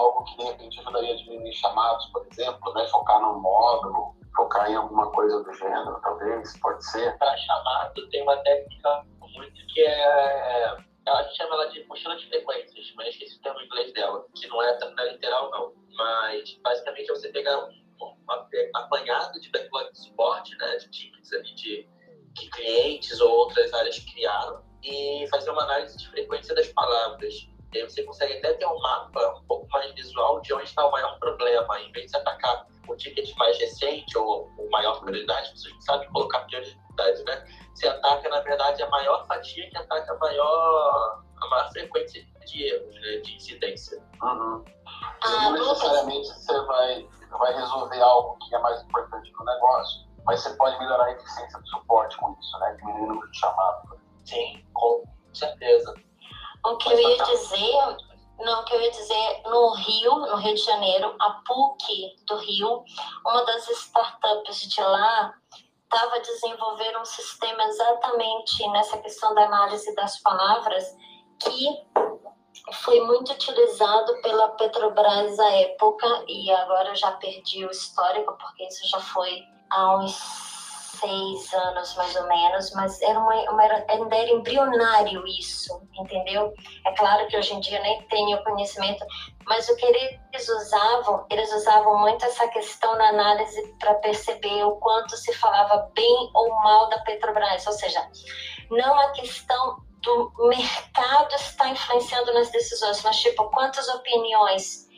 [0.00, 2.86] algo que de repente ajudaria a diminuir chamados, por exemplo, né?
[2.88, 7.16] focar num módulo, focar em alguma coisa do gênero, talvez, pode ser.
[7.18, 10.90] Para chamado, tem uma técnica muito que é.
[11.08, 14.46] A gente chama ela de mochila de frequências, mas esqueci o termo inglês dela, que
[14.46, 15.72] não é tão literal, não.
[15.96, 17.70] Mas basicamente é você pegar um,
[18.00, 21.88] uma, apanhado de backlog de suporte, né, de tickets ali de,
[22.34, 27.34] de clientes ou outras áreas criaram, e fazer uma análise de frequência das palavras.
[27.72, 30.84] E aí você consegue até ter um mapa um pouco mais visual de onde está
[30.84, 35.50] o maior problema, em vez de atacar o ticket mais recente ou o maior prioridade,
[35.56, 37.46] você sabe colocar prioridade, né?
[37.74, 42.64] Você ataca, na verdade, a maior fatia que ataca a maior, a maior frequência de
[42.64, 43.16] erros, né?
[43.18, 44.02] de incidência.
[44.22, 44.64] Uhum.
[45.22, 50.08] Ah, não necessariamente você vai, vai resolver algo que é mais importante para o negócio,
[50.24, 52.76] mas você pode melhorar a eficiência do suporte com isso, né?
[52.78, 53.90] Diminuir o número de chamados.
[54.24, 55.94] Sim, com certeza.
[56.64, 57.96] O que eu ia dizer
[58.40, 62.82] não, que eu ia dizer, no Rio, no Rio de Janeiro, a PUC do Rio,
[63.24, 65.34] uma das startups de lá
[65.84, 70.84] estava desenvolvendo um sistema exatamente nessa questão da análise das palavras
[71.40, 71.66] que
[72.84, 78.64] foi muito utilizado pela Petrobras à época e agora eu já perdi o histórico porque
[78.64, 80.49] isso já foi há uns
[81.00, 86.52] seis anos mais ou menos, mas era uma, uma era, ainda era embrionário isso, entendeu?
[86.86, 89.04] É claro que hoje em dia nem tenho conhecimento,
[89.46, 94.76] mas o que eles usavam, eles usavam muito essa questão na análise para perceber o
[94.76, 98.06] quanto se falava bem ou mal da Petrobras, ou seja,
[98.70, 104.89] não a questão do mercado está influenciando nas decisões, mas tipo, quantas opiniões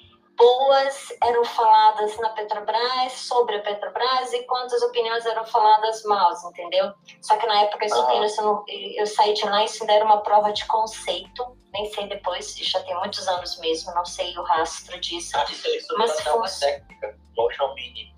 [0.42, 6.92] boas eram faladas na Petrobras, sobre a Petrobras, e quantas opiniões eram faladas mal, entendeu?
[7.20, 7.94] Só que na época isso,
[8.40, 8.64] eu,
[8.96, 12.56] eu saí de lá e isso ainda era uma prova de conceito, nem sei depois,
[12.56, 15.36] já tem muitos anos mesmo, não sei o rastro disso.
[15.36, 18.12] Ah, isso, isso mas foi uma técnica, motion mini.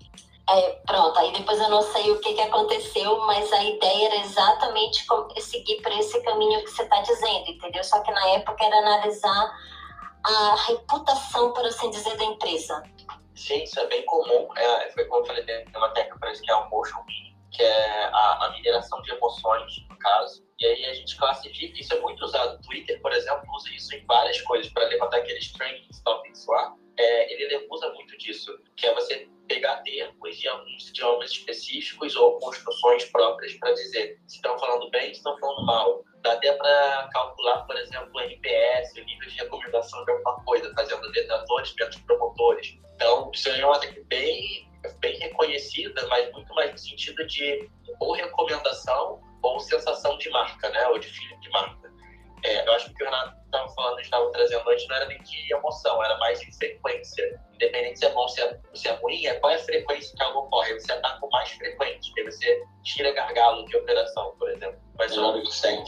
[0.47, 4.15] É, pronto, aí depois eu não sei o que, que aconteceu, mas a ideia era
[4.17, 5.03] exatamente
[5.41, 7.83] seguir por esse caminho que você está dizendo, entendeu?
[7.83, 9.51] Só que na época era analisar
[10.25, 12.83] a reputação, por assim dizer, da empresa.
[13.35, 14.47] Sim, isso é bem comum.
[14.57, 17.03] É, foi como eu falei, tem uma técnica parece que é o motion
[17.55, 20.45] que é a, a mineração de emoções, no caso.
[20.59, 22.61] E aí a gente classifica, isso é muito usado.
[22.63, 26.75] Twitter, por exemplo, usa isso em várias coisas para levantar aqueles trending topics lá.
[26.97, 32.39] É, ele usa muito disso, que é você pegar termos de alguns idiomas específicos ou
[32.39, 36.03] construções próprias para dizer se estão falando bem, se estão falando mal.
[36.25, 40.73] Dá até para calcular, por exemplo, o NPS, o nível de recomendação de alguma coisa,
[40.73, 42.79] fazendo detratores versus promotores.
[42.95, 44.67] Então, isso é uma técnica bem,
[45.01, 47.69] bem reconhecida, mas muito mais no sentido de
[47.99, 50.87] ou recomendação ou sensação de marca, né?
[50.87, 51.93] ou de feeling de marca.
[52.43, 55.05] É, eu acho que o que o Renato estava falando, estava trazendo antes, não era
[55.05, 57.41] nem de emoção, era mais de frequência.
[57.53, 60.23] Independente se é bom, se é, se é ruim, é qual é a frequência que
[60.23, 60.73] algo ocorre.
[60.73, 64.79] Você ataca com mais frequente, aí você tira gargalo de operação, por exemplo.
[64.97, 65.83] Mas o sente não para se complementar.
[65.83, 65.84] Uhum.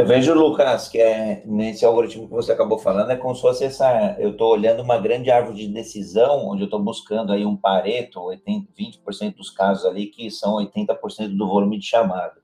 [0.00, 3.64] Eu vejo, Lucas, que é nesse algoritmo que você acabou falando, é como se fosse
[3.66, 4.16] essa.
[4.18, 8.18] Eu estou olhando uma grande árvore de decisão, onde eu estou buscando aí um pareto,
[8.18, 12.40] 80, 20% dos casos ali, que são 80% do volume de chamada.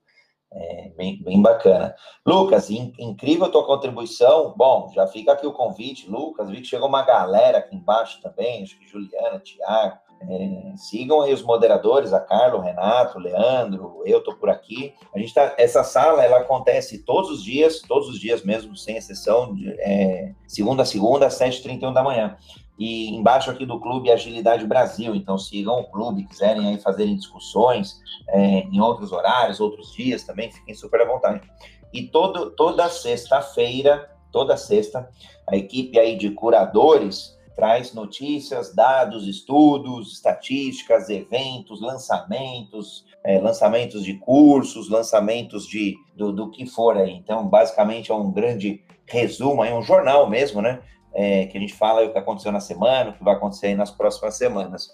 [0.52, 1.94] É, bem, bem bacana.
[2.26, 4.52] Lucas, in, incrível a tua contribuição.
[4.54, 6.50] Bom, já fica aqui o convite, Lucas.
[6.50, 9.96] Vi que chegou uma galera aqui embaixo também, acho que Juliana, Tiago.
[10.20, 14.94] É, sigam aí os moderadores, a Carla, o Renato, o Leandro, eu tô por aqui.
[15.14, 15.54] A gente tá.
[15.58, 20.32] Essa sala ela acontece todos os dias, todos os dias mesmo, sem exceção, de, é,
[20.46, 22.36] segunda a segunda, às 7h31 da manhã.
[22.78, 25.14] E embaixo aqui do clube Agilidade Brasil.
[25.14, 30.50] Então sigam o clube, quiserem aí fazerem discussões é, em outros horários, outros dias também,
[30.50, 31.40] fiquem super à vontade.
[31.92, 35.08] E todo, toda sexta-feira, toda sexta,
[35.48, 44.14] a equipe aí de curadores traz notícias, dados, estudos, estatísticas, eventos, lançamentos, é, lançamentos de
[44.18, 47.12] cursos, lançamentos de do, do que for aí.
[47.12, 50.82] Então, basicamente é um grande resumo, é um jornal mesmo, né?
[51.16, 53.74] é, que a gente fala o que aconteceu na semana, o que vai acontecer aí
[53.74, 54.88] nas próximas semanas.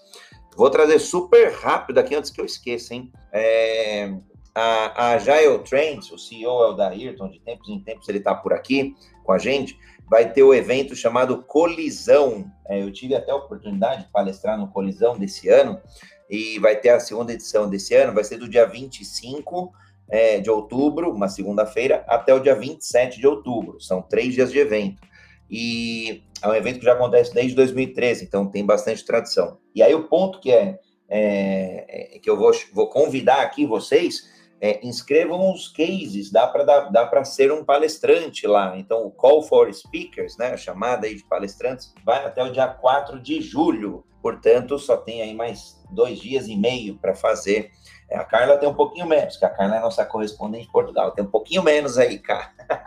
[0.55, 3.11] Vou trazer super rápido aqui antes que eu esqueça, hein?
[3.33, 4.13] É,
[4.55, 8.19] a, a Agile Trends, o CEO é o da Ayrton, de tempos em tempos ele
[8.19, 9.77] está por aqui com a gente,
[10.09, 12.45] vai ter o evento chamado Colisão.
[12.67, 15.81] É, eu tive até a oportunidade de palestrar no Colisão desse ano,
[16.29, 19.71] e vai ter a segunda edição desse ano, vai ser do dia 25
[20.09, 23.79] é, de outubro, uma segunda-feira, até o dia 27 de outubro.
[23.79, 25.01] São três dias de evento
[25.49, 29.59] e é um evento que já acontece desde 2013, então tem bastante tradição.
[29.75, 34.32] E aí o ponto que é, é, é que eu vou, vou convidar aqui vocês
[34.63, 38.77] é, inscrevam os cases, dá para dá para ser um palestrante lá.
[38.77, 42.67] Então, o Call for Speakers, né, a chamada aí de palestrantes, vai até o dia
[42.69, 44.05] 4 de julho.
[44.21, 47.71] Portanto, só tem aí mais dois dias e meio para fazer.
[48.09, 51.11] É, a Carla tem um pouquinho menos, que a Carla é nossa correspondente em Portugal,
[51.11, 52.53] tem um pouquinho menos aí, cara.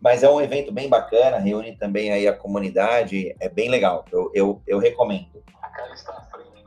[0.00, 4.30] Mas é um evento bem bacana, reúne também aí a comunidade, é bem legal, eu,
[4.34, 5.44] eu, eu recomendo.
[5.62, 6.59] A Carla está à frente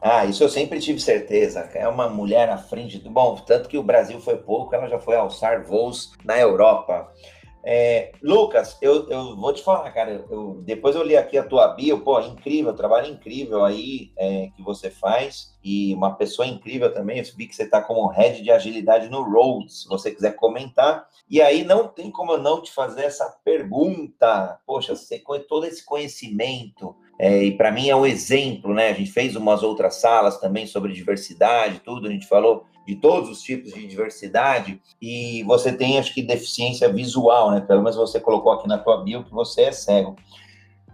[0.00, 1.68] Ah, isso eu sempre tive certeza.
[1.74, 3.10] É uma mulher à frente do.
[3.10, 7.12] Bom, tanto que o Brasil foi pouco, ela já foi alçar voos na Europa.
[7.64, 10.24] É, Lucas, eu, eu vou te falar, cara.
[10.30, 14.62] Eu, depois eu li aqui a tua bio, pô, incrível, trabalho incrível aí é, que
[14.62, 17.18] você faz e uma pessoa incrível também.
[17.18, 21.06] Eu vi que você está como head de agilidade no Roads, se você quiser comentar.
[21.28, 24.58] E aí não tem como eu não te fazer essa pergunta.
[24.64, 28.90] Poxa, você com todo esse conhecimento, é, e para mim é um exemplo, né?
[28.90, 33.28] A gente fez umas outras salas também sobre diversidade, tudo, a gente falou de todos
[33.28, 37.60] os tipos de diversidade, e você tem, acho que, deficiência visual, né?
[37.60, 40.16] Pelo menos você colocou aqui na tua bio que você é cego.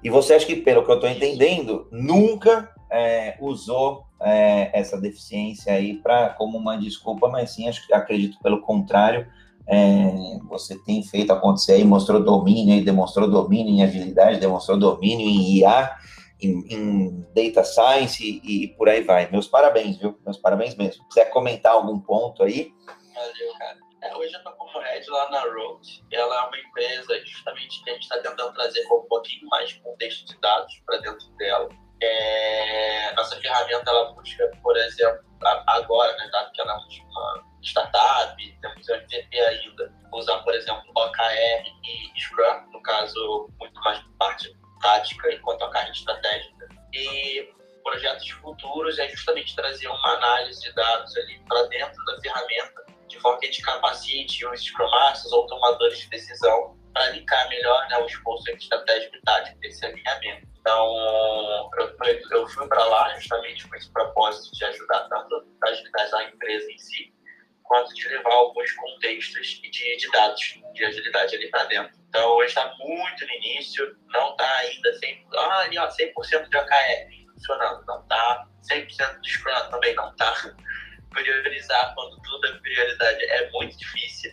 [0.03, 5.73] E você acha que, pelo que eu estou entendendo, nunca é, usou é, essa deficiência
[5.73, 9.27] aí para como uma desculpa, mas sim, acho que acredito pelo contrário,
[9.67, 15.27] é, você tem feito acontecer aí, mostrou domínio, aí, demonstrou domínio em agilidade, demonstrou domínio
[15.27, 15.97] em IA,
[16.41, 19.31] em, em data science e, e, por aí vai.
[19.31, 20.19] Meus parabéns, viu?
[20.25, 21.03] Meus parabéns mesmo.
[21.03, 22.73] Se quiser comentar algum ponto aí.
[23.15, 23.79] Valeu, cara.
[24.03, 26.05] É, hoje eu estou como head lá na Road.
[26.13, 29.81] Ela é uma empresa justamente que a gente está tentando trazer um pouquinho mais de
[29.81, 31.69] contexto de dados para dentro dela.
[32.03, 35.25] É, nossa ferramenta ela busca, por exemplo,
[35.69, 41.65] agora, né, dado que ela é uma startup, temos MVP ainda, usar, por exemplo, OKR
[41.83, 44.55] e Scrum, no caso, muito mais parte
[44.85, 46.69] tática enquanto a carne estratégica.
[46.93, 47.51] E
[47.83, 53.19] projetos futuros é justamente trazer uma análise de dados ali para dentro da ferramenta, de
[53.19, 57.89] forma que a gente capacite os Scrum Masters ou tomadores de decisão para linkar melhor
[57.89, 60.47] né, o esforço estratégico e tático desse alinhamento.
[60.61, 66.21] Então, eu, eu fui para lá justamente com esse propósito de ajudar tanto a agilizar
[66.21, 67.13] a empresa em si,
[67.65, 71.93] quanto de levar alguns contextos de, de dados de agilidade ali para dentro.
[72.09, 76.57] Então, hoje está muito no início, não está ainda 100%, ah, ali, ó, 100% de
[76.57, 80.35] OKR funcionando, não está 100% do Scrum também não está.
[81.11, 84.33] Priorizar quando tudo é prioridade é muito difícil,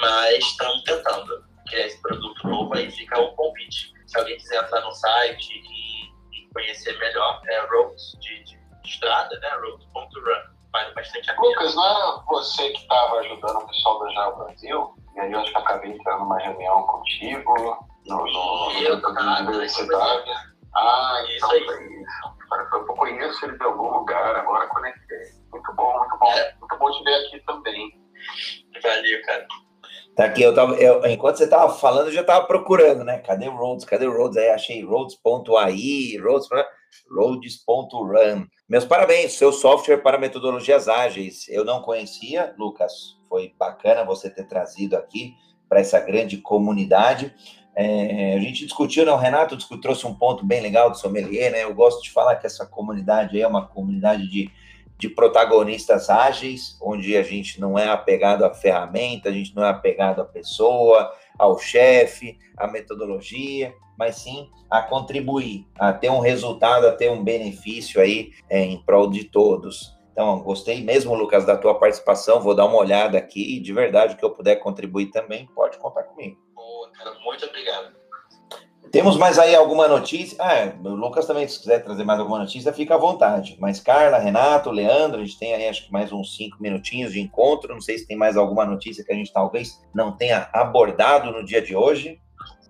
[0.00, 4.80] mas estamos tentando criar esse produto novo aí, fica um convite se alguém quiser entrar
[4.80, 9.48] no site e, e conhecer melhor, é roads de, de, de estrada, né?
[9.60, 10.55] roads.run.
[10.76, 11.40] Vale bastante a.
[11.40, 14.94] Lucas, não era você que estava ajudando o pessoal do Java Brasil?
[15.14, 17.54] E aí eu acho que acabei entrando numa reunião contigo
[18.06, 20.30] no, no, eu, no, na universidade.
[20.74, 21.64] Ah, isso então aí.
[21.64, 22.36] foi isso.
[22.74, 25.32] Eu conheço ele de algum lugar, agora conectei.
[25.50, 26.30] Muito bom, muito bom.
[26.30, 26.54] É.
[26.60, 27.98] Muito bom te ver aqui também.
[28.82, 29.46] Valeu, cara.
[30.14, 33.18] Tá aqui, eu tava, eu, enquanto você tava falando, eu já tava procurando, né?
[33.18, 33.86] Cadê o Roads?
[33.86, 34.36] Cadê o Roads?
[34.36, 36.48] Aí achei roads.ai, roads,
[37.10, 38.46] roads.run.
[38.68, 41.48] Meus parabéns, seu software para metodologias ágeis.
[41.48, 43.16] Eu não conhecia, Lucas.
[43.28, 45.34] Foi bacana você ter trazido aqui
[45.68, 47.34] para essa grande comunidade.
[47.74, 49.12] É, a gente discutiu, né?
[49.12, 51.64] O Renato trouxe um ponto bem legal do sommelier, né?
[51.64, 54.50] Eu gosto de falar que essa comunidade é uma comunidade de
[54.98, 59.68] de protagonistas ágeis, onde a gente não é apegado à ferramenta, a gente não é
[59.68, 66.86] apegado à pessoa, ao chefe, à metodologia, mas sim a contribuir, a ter um resultado,
[66.86, 69.96] a ter um benefício aí é, em prol de todos.
[70.12, 72.40] Então, gostei mesmo, Lucas, da tua participação.
[72.40, 75.76] Vou dar uma olhada aqui e, de verdade, o que eu puder contribuir também, pode
[75.78, 76.38] contar comigo.
[76.54, 77.94] Boa, cara, muito obrigado.
[78.92, 80.36] Temos mais aí alguma notícia?
[80.40, 83.56] Ah, o Lucas também, se quiser trazer mais alguma notícia, fica à vontade.
[83.60, 87.20] Mas Carla, Renato, Leandro, a gente tem aí acho que mais uns cinco minutinhos de
[87.20, 87.74] encontro.
[87.74, 91.44] Não sei se tem mais alguma notícia que a gente talvez não tenha abordado no
[91.44, 92.20] dia de hoje.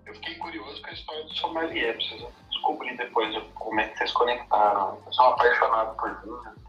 [0.05, 1.95] Eu fiquei curioso com a história do sommelier.
[1.95, 4.97] Preciso descobrir depois como é que vocês conectaram.
[5.05, 6.66] Eu sou apaixonado por vinho.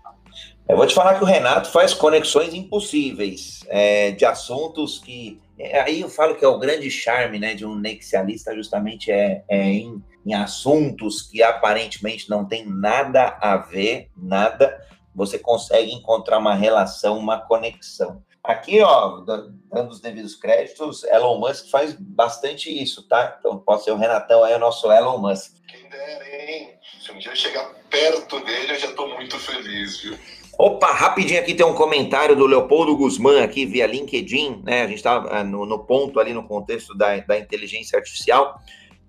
[0.68, 5.41] Eu vou te falar que o Renato faz conexões impossíveis é, de assuntos que.
[5.59, 9.43] É, aí eu falo que é o grande charme né, de um nexialista, justamente é,
[9.49, 14.79] é em, em, assuntos que aparentemente não tem nada a ver, nada,
[15.12, 18.22] você consegue encontrar uma relação, uma conexão.
[18.45, 23.37] Aqui, ó, dando os devidos créditos, Elon Musk faz bastante isso, tá?
[23.39, 25.57] Então pode ser o Renatão aí, o nosso Elon Musk.
[25.66, 26.78] Quem dera, hein?
[27.09, 30.15] Se um dia eu chegar perto dele, eu já tô muito feliz, viu?
[30.59, 34.83] Opa, rapidinho aqui tem um comentário do Leopoldo Guzmán aqui via LinkedIn, né?
[34.83, 38.61] A gente está ah, no, no, ponto ali no contexto da, da inteligência artificial.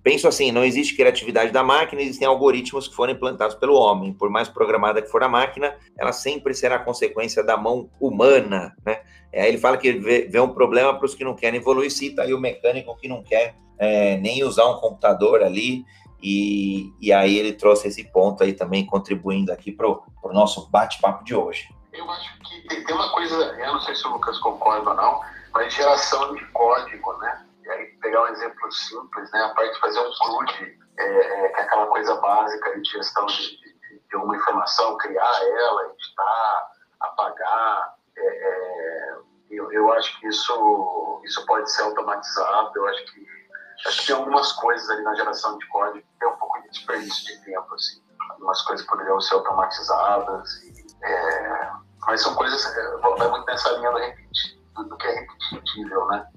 [0.01, 4.13] Penso assim, não existe criatividade da máquina, existem algoritmos que foram implantados pelo homem.
[4.13, 9.01] Por mais programada que for a máquina, ela sempre será consequência da mão humana, né?
[9.33, 12.21] Aí ele fala que vê, vê um problema para os que não querem evoluir, cita
[12.21, 15.83] aí o mecânico que não quer é, nem usar um computador ali
[16.21, 21.23] e, e aí ele trouxe esse ponto aí também, contribuindo aqui para o nosso bate-papo
[21.23, 21.69] de hoje.
[21.93, 25.21] Eu acho que tem uma coisa, eu não sei se o Lucas concorda ou não,
[25.53, 27.45] mas geração de código, né?
[27.63, 29.41] E aí pegar um exemplo simples, né?
[29.43, 33.25] A parte de fazer um CRUD, é, é, que é aquela coisa básica de gestão
[33.25, 33.57] de,
[34.09, 37.95] de, uma informação, criar ela, editar, apagar.
[38.17, 39.17] É, é,
[39.51, 43.38] eu, eu acho que isso, isso pode ser automatizado, eu acho que
[43.85, 46.69] acho que tem algumas coisas ali na geração de código que tem um pouco de
[46.69, 48.01] desperdício de tempo, assim.
[48.31, 51.71] Algumas coisas poderiam ser automatizadas, e, é,
[52.01, 56.27] mas são coisas, é, vai muito nessa linha do, repetir, do que é repetível, né?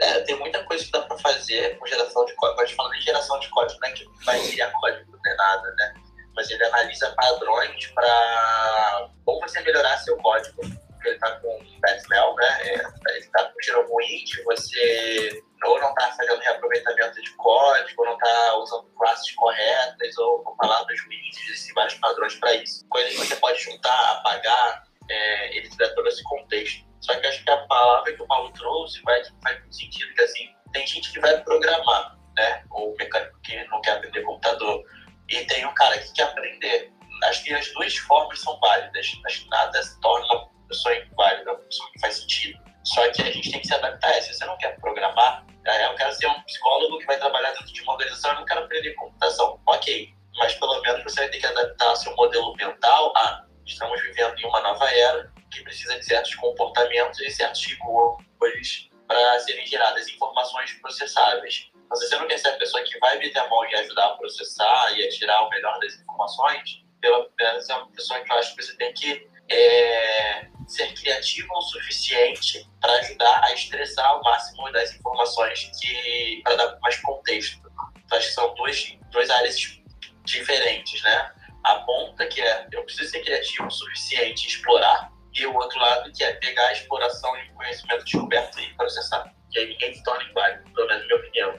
[0.00, 2.56] É, tem muita coisa que dá para fazer com geração de código.
[2.56, 5.94] Pode falar de geração de código, não é que vai criar código, é nada, né?
[6.34, 10.62] Mas ele analisa padrões para como você melhorar seu código
[11.04, 12.82] ele está com bad smell, né?
[13.22, 18.14] É, está cheiro ruim de você ou não está fazendo reaproveitamento de código, ou não
[18.14, 22.84] está usando classes corretas, ou com palavras ruins, existem vários padrões para isso.
[22.88, 26.84] Coisas que você pode juntar, apagar, é, ele dá todo esse contexto.
[27.00, 30.22] Só que acho que a palavra que o Paulo trouxe vai, faz muito sentido, que
[30.22, 32.64] assim, tem gente que vai programar, né?
[32.70, 34.84] Ou mecânico que não quer aprender computador.
[35.28, 36.92] E tem um cara que quer aprender.
[37.24, 39.12] Acho que as duas formas são válidas.
[39.26, 42.61] Acho que nada torna uma pessoa inválida, uma pessoa que faz sentido.
[42.84, 44.12] Só que a gente tem que se adaptar.
[44.22, 47.72] Se você não quer programar, é, eu quero ser um psicólogo que vai trabalhar dentro
[47.72, 49.60] de uma organização, eu não quero aprender computação.
[49.66, 54.38] Ok, mas pelo menos você vai ter que adaptar seu modelo mental a estamos vivendo
[54.38, 60.08] em uma nova era que precisa de certos comportamentos e certos rigores para serem geradas
[60.08, 61.70] informações processáveis.
[61.88, 64.98] você não quer ser a pessoa que vai meter a mão e ajudar a processar
[64.98, 68.56] e a tirar o melhor das informações, pelo menos é uma pessoa que eu acho
[68.56, 74.70] que você tem que é, ser criativo o suficiente para ajudar a estressar o máximo
[74.72, 77.60] das informações que para dar mais contexto.
[78.04, 79.56] Então, acho que são duas, duas áreas
[80.24, 81.32] diferentes, né?
[81.64, 86.10] A ponta que é eu preciso ser criativo o suficiente explorar e o outro lado
[86.12, 89.32] que é pegar a exploração e o conhecimento descoberto e processar.
[89.50, 91.58] Que aí ninguém se torna igual, pelo menos na minha opinião.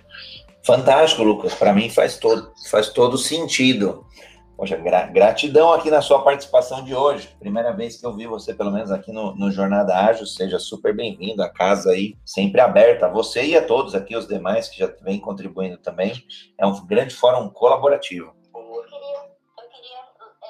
[0.66, 1.54] Fantástico, Lucas.
[1.54, 4.08] Para mim faz todo, faz todo sentido.
[4.56, 7.36] Poxa, gra gratidão aqui na sua participação de hoje.
[7.40, 10.28] Primeira vez que eu vi você, pelo menos aqui no, no Jornada Ágil.
[10.28, 11.42] Seja super bem-vindo.
[11.42, 13.10] A casa aí sempre aberta.
[13.10, 16.14] Você e a todos aqui, os demais que já vêm contribuindo também.
[16.58, 18.36] É um grande fórum colaborativo.
[18.54, 19.20] Eu queria,
[19.60, 20.00] eu queria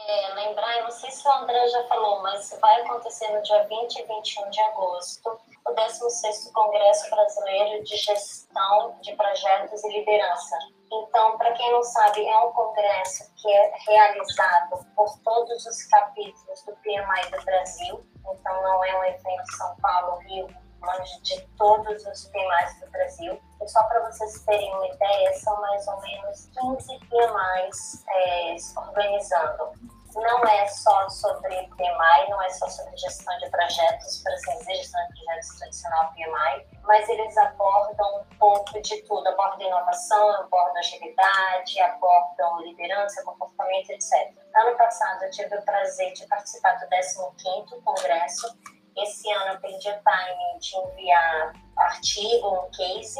[0.07, 3.65] é, lembrar, eu não sei se o André já falou, mas vai acontecer no dia
[3.69, 5.29] 20 e 21 de agosto
[5.65, 10.57] o 16º Congresso Brasileiro de Gestão de Projetos e Liderança
[11.01, 16.63] então, para quem não sabe, é um congresso que é realizado por todos os capítulos
[16.63, 18.05] do PMI do Brasil.
[18.19, 20.47] Então, não é um evento São Paulo, Rio,
[20.79, 23.41] mas de todos os PMIs do Brasil.
[23.61, 29.71] E só para vocês terem uma ideia, são mais ou menos 15 PMIs é, organizando
[30.15, 35.01] não é só sobre PMI, não é só sobre gestão de projetos, para dizer, gestão
[35.07, 41.79] de projetos tradicional PMI, mas eles abordam um pouco de tudo, abordam inovação, abordam agilidade,
[41.81, 44.33] abordam liderança, comportamento, etc.
[44.55, 48.57] Ano passado eu tive o prazer de participar do 15º Congresso,
[48.95, 53.19] esse ano eu perdi o time de enviar artigo, um case,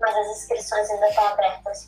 [0.00, 1.86] mas as inscrições ainda estão abertas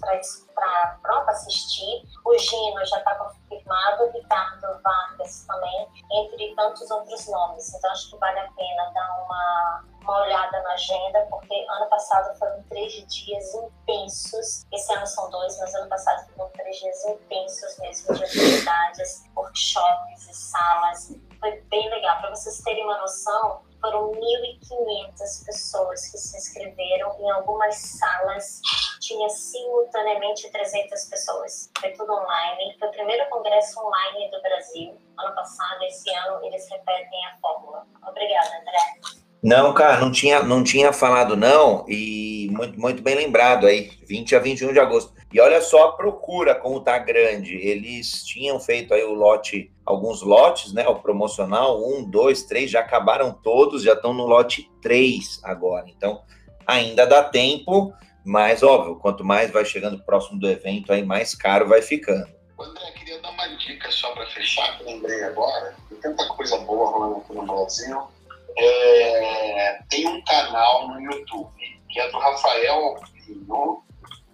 [0.54, 2.02] para pronto assistir.
[2.24, 7.74] O Gino já está confirmado, o Ricardo Vargas também, entre tantos outros nomes.
[7.74, 12.38] Então acho que vale a pena dar uma, uma olhada na agenda, porque ano passado
[12.38, 14.66] foram três dias intensos.
[14.72, 20.28] Esse ano são dois, mas ano passado foram três dias intensos mesmo de atividades, workshops
[20.28, 21.12] e salas.
[21.40, 22.18] Foi bem legal.
[22.20, 27.16] Para vocês terem uma noção, foram 1.500 pessoas que se inscreveram.
[27.20, 28.61] Em algumas salas
[29.01, 31.70] tinha simultaneamente 300 pessoas.
[31.81, 32.76] Foi tudo online.
[32.79, 34.97] Foi o primeiro congresso online do Brasil.
[35.18, 37.87] Ano passado, esse ano, eles repetem a fórmula.
[38.07, 39.18] Obrigada, André.
[39.43, 44.35] Não, cara, não tinha, não tinha falado não, e muito, muito bem lembrado aí, 20
[44.35, 45.12] a 21 de agosto.
[45.33, 47.55] E olha só a procura como tá grande.
[47.57, 50.89] Eles tinham feito aí o lote, alguns lotes, né?
[50.89, 55.85] O promocional, um, dois, três, já acabaram todos, já estão no lote três agora.
[55.89, 56.22] Então,
[56.66, 57.93] ainda dá tempo,
[58.24, 62.29] mas óbvio, quanto mais vai chegando próximo do evento, aí mais caro vai ficando.
[62.59, 65.74] André, queria dar uma dica só para fechar, que eu lembrei agora.
[65.89, 68.09] Tem tanta coisa boa rolando aqui no Brasil.
[68.57, 71.53] É, tem um canal no YouTube
[71.89, 73.83] que é do Rafael Pinho,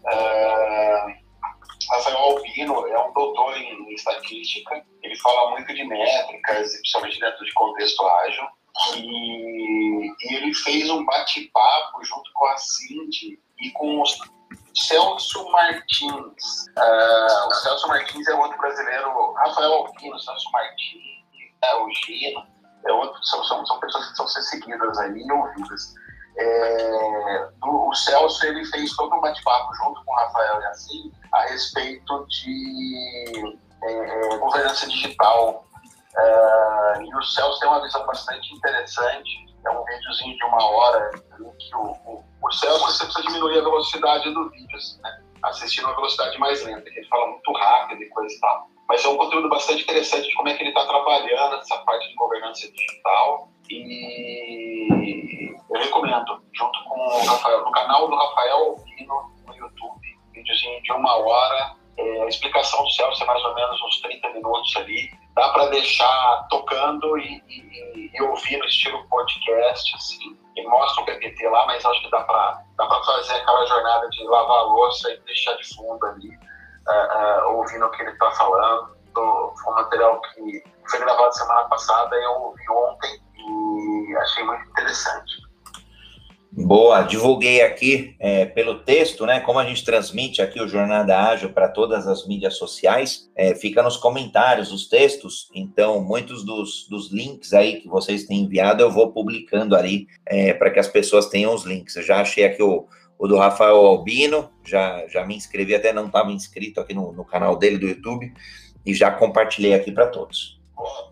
[0.04, 1.24] Uh,
[1.90, 7.52] Rafael Albino é um doutor em estatística, ele fala muito de métricas, principalmente dentro de
[7.54, 8.44] contexto ágil,
[8.96, 14.04] e, e ele fez um bate-papo junto com a Cindy e com o
[14.74, 16.66] Celso Martins.
[16.76, 21.24] Uh, o Celso Martins é outro brasileiro, Rafael Albino, Celso Martins,
[21.62, 22.46] é, o Gino,
[22.86, 25.94] é outro, são, são, são pessoas que são ser seguidas aí e ouvidas.
[26.36, 31.42] É, o Celso ele fez todo um bate-papo junto com o Rafael e assim a
[31.42, 35.64] respeito de é, é, governança digital.
[36.16, 39.44] É, e o Celso tem uma visão bastante interessante.
[39.64, 41.10] É um videozinho de uma hora
[41.40, 45.20] em que o, o, o Celso você precisa diminuir a velocidade do vídeo, assim, né?
[45.44, 48.68] assistindo uma velocidade mais lenta, que ele fala muito rápido e coisa e tal.
[48.88, 52.08] Mas é um conteúdo bastante interessante de como é que ele está trabalhando essa parte
[52.08, 59.32] de governança digital e eu recomendo, junto com o Rafael, no canal do Rafael Albino
[59.46, 63.82] no YouTube, videozinho de uma hora, é, a explicação do Celso é mais ou menos
[63.82, 65.10] uns 30 minutos ali.
[65.34, 70.36] Dá para deixar tocando e, e, e, ouvir no estilo podcast, assim.
[70.56, 74.24] E mostra o PPT lá, mas acho que dá para dá fazer aquela jornada de
[74.24, 78.30] lavar a louça e deixar de fundo ali, uh, uh, ouvindo o que ele está
[78.32, 78.94] falando.
[79.20, 84.68] Foi um material que foi gravado semana passada e eu ouvi ontem e achei muito
[84.70, 85.44] interessante.
[86.56, 89.40] Boa, divulguei aqui é, pelo texto, né?
[89.40, 93.82] Como a gente transmite aqui o Jornada Ágil para todas as mídias sociais, é, fica
[93.82, 95.48] nos comentários os textos.
[95.52, 100.54] Então, muitos dos, dos links aí que vocês têm enviado, eu vou publicando ali é,
[100.54, 101.96] para que as pessoas tenham os links.
[101.96, 102.86] Eu já achei aqui o,
[103.18, 107.24] o do Rafael Albino, já, já me inscrevi, até não estava inscrito aqui no, no
[107.24, 108.32] canal dele do YouTube,
[108.84, 110.54] e já compartilhei aqui para todos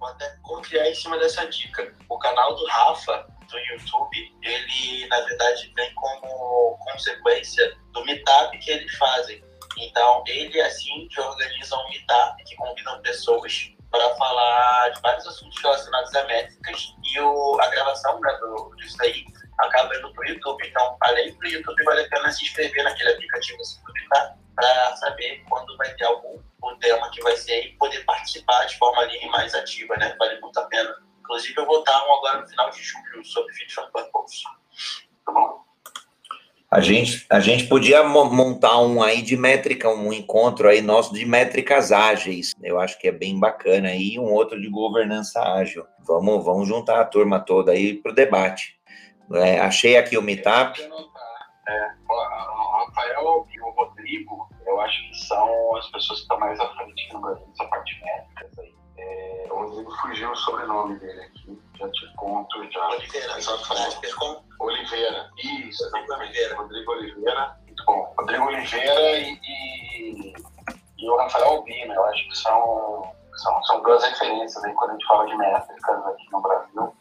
[0.02, 1.92] vou até criar em cima dessa dica.
[2.08, 8.70] O canal do Rafa, do YouTube, ele, na verdade, vem como consequência do meetup que
[8.70, 9.42] eles fazem.
[9.78, 16.14] Então, ele assim organiza um meetup que convidam pessoas para falar de vários assuntos relacionados
[16.14, 19.24] a métricas e o, a gravação né, do, disso aí
[19.58, 20.66] acaba indo para o YouTube.
[20.66, 23.80] Então, além do YouTube, vale a pena se inscrever naquele aplicativo assim,
[24.54, 26.41] para saber quando vai ter algum
[26.83, 30.14] tema que vai ser e poder participar de forma ali mais ativa, né?
[30.18, 30.95] Vale muito a pena.
[31.20, 34.43] Inclusive, eu vou estar um agora no final de julho sobre Fit for Purpose.
[35.24, 35.62] Tá bom?
[36.70, 41.24] A gente, a gente podia montar um aí de métrica, um encontro aí nosso de
[41.26, 42.55] métricas ágeis.
[42.62, 45.87] Eu acho que é bem bacana aí, um outro de governança ágil.
[46.01, 48.80] Vamos, vamos juntar a turma toda aí para o debate.
[49.35, 50.80] É, achei aqui o Meetup.
[50.80, 56.59] É, o Rafael e o Rodrigo, eu acho que são as pessoas que estão mais
[56.61, 58.74] à frente no Brasil nessa parte métricas aí.
[58.99, 62.89] É, o Rodrigo fugiu o sobrenome dele aqui, já te conto já.
[62.89, 66.12] Oliveira, só com Oliveira, isso, exatamente.
[66.12, 66.57] Oliveira.
[66.57, 68.14] Rodrigo Oliveira, muito bom.
[68.18, 70.33] Rodrigo Oliveira e, e,
[70.99, 74.93] e o Rafael Albina, eu acho que são, são, são duas referências aí quando a
[74.93, 76.97] gente fala de métricas aqui no Brasil.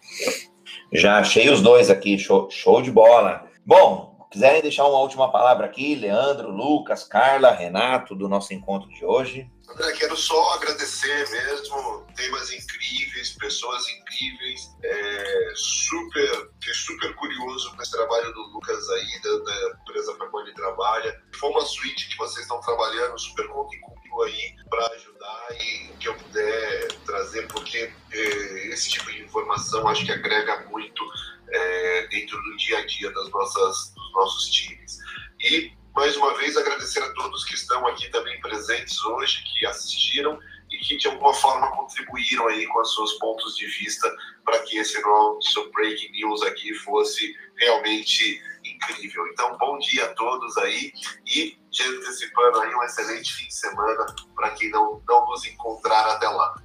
[0.93, 3.47] Já achei os dois aqui, show, show de bola.
[3.65, 9.03] Bom, quiserem deixar uma última palavra aqui, Leandro, Lucas, Carla, Renato, do nosso encontro de
[9.03, 9.51] hoje.
[9.69, 17.81] André, quero só agradecer mesmo, temas incríveis, pessoas incríveis, é, super, fiquei super curioso com
[17.81, 21.21] esse trabalho do Lucas aí, da, da empresa para qual ele trabalha.
[21.35, 26.07] Foi uma suíte que vocês estão trabalhando, super contem comigo aí para ajudar e que
[26.07, 31.03] eu puder trazer, porque é, esse tipo de informação acho que agrega muito
[31.51, 34.99] é, dentro do dia a dia das nossas, nossos times.
[35.39, 40.39] E mais uma vez agradecer a todos que estão aqui também presentes hoje, que assistiram
[40.71, 44.09] e que de alguma forma contribuíram aí com os seus pontos de vista
[44.45, 49.27] para que esse nosso Breaking News aqui fosse realmente incrível.
[49.27, 50.93] Então, bom dia a todos aí
[51.27, 54.05] e já antecipando aí um excelente fim de semana
[54.35, 56.55] para quem não, não nos encontrar até lá.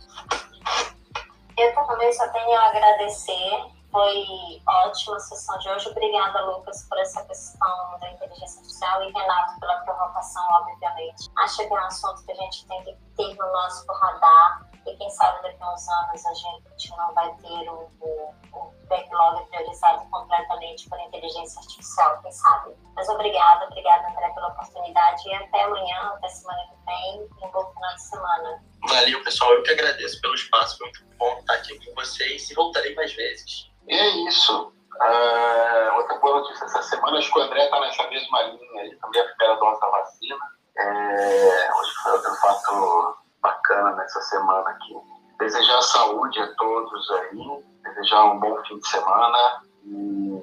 [1.58, 5.88] Eu também só tenho a agradecer foi ótima a sessão de hoje.
[5.88, 11.30] Obrigada, Lucas, por essa questão da inteligência artificial e Renato pela provocação, obviamente.
[11.38, 14.94] Acho que é um assunto que a gente tem que ter no nosso radar e
[14.96, 20.04] quem sabe daqui a uns anos a gente não vai ter o, o, backlog priorizado
[20.10, 22.76] completamente por inteligência artificial, quem sabe.
[22.94, 27.50] Mas obrigada, obrigada, André, pela oportunidade e até amanhã, até semana que vem e um
[27.50, 28.62] bom final de semana.
[28.88, 29.54] Valeu, pessoal.
[29.54, 30.76] Eu que agradeço pelo espaço.
[30.76, 33.74] Foi muito bom estar aqui com vocês e voltarei mais vezes.
[33.88, 34.72] E é isso.
[34.96, 38.96] Uh, outra boa notícia essa semana, acho que o André está nessa mesma linha aí,
[38.96, 40.56] também a primeira dose da vacina.
[40.78, 44.96] É, hoje foi outro fato bacana nessa semana aqui.
[45.38, 50.42] Desejar saúde a todos aí, desejar um bom fim de semana e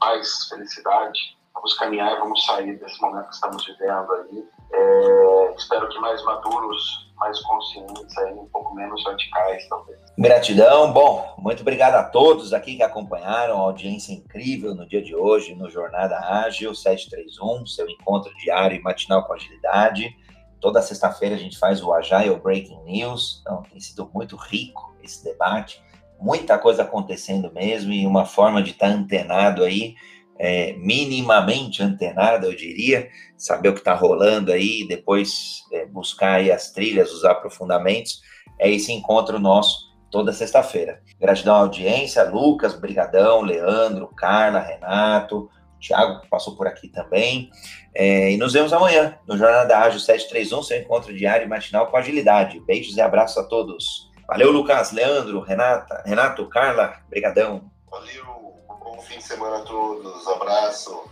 [0.00, 1.39] paz, felicidade.
[1.54, 4.44] Vamos caminhar vamos sair desse momento que estamos vivendo aí.
[4.72, 9.98] É, espero que mais maduros mais conscientes, aí, um pouco menos radicais, talvez.
[10.16, 10.90] Gratidão.
[10.90, 15.54] Bom, muito obrigado a todos aqui que acompanharam a audiência incrível no dia de hoje,
[15.54, 20.16] no Jornada Ágil 731, seu encontro diário e matinal com agilidade.
[20.60, 25.22] Toda sexta-feira a gente faz o Agile Breaking News, então tem sido muito rico esse
[25.22, 25.82] debate,
[26.18, 29.94] muita coisa acontecendo mesmo e uma forma de estar antenado aí
[30.42, 36.50] é, minimamente antenada, eu diria, saber o que está rolando aí, depois é, buscar aí
[36.50, 38.22] as trilhas, os aprofundamentos,
[38.58, 41.02] é esse encontro nosso toda sexta-feira.
[41.20, 47.50] Gratidão à audiência, Lucas, Brigadão, Leandro, Carla, Renato, Thiago, que passou por aqui também,
[47.94, 51.98] é, e nos vemos amanhã no Jornada Ágil 731, seu encontro diário e matinal com
[51.98, 52.60] agilidade.
[52.60, 54.10] Beijos e abraços a todos.
[54.26, 57.70] Valeu, Lucas, Leandro, Renata, Renato, Carla, Brigadão.
[57.90, 58.39] Valeu
[58.80, 60.26] Bom fim de semana a todos.
[60.26, 61.04] Abraço.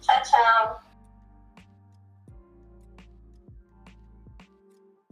[0.00, 0.89] Tchau, tchau.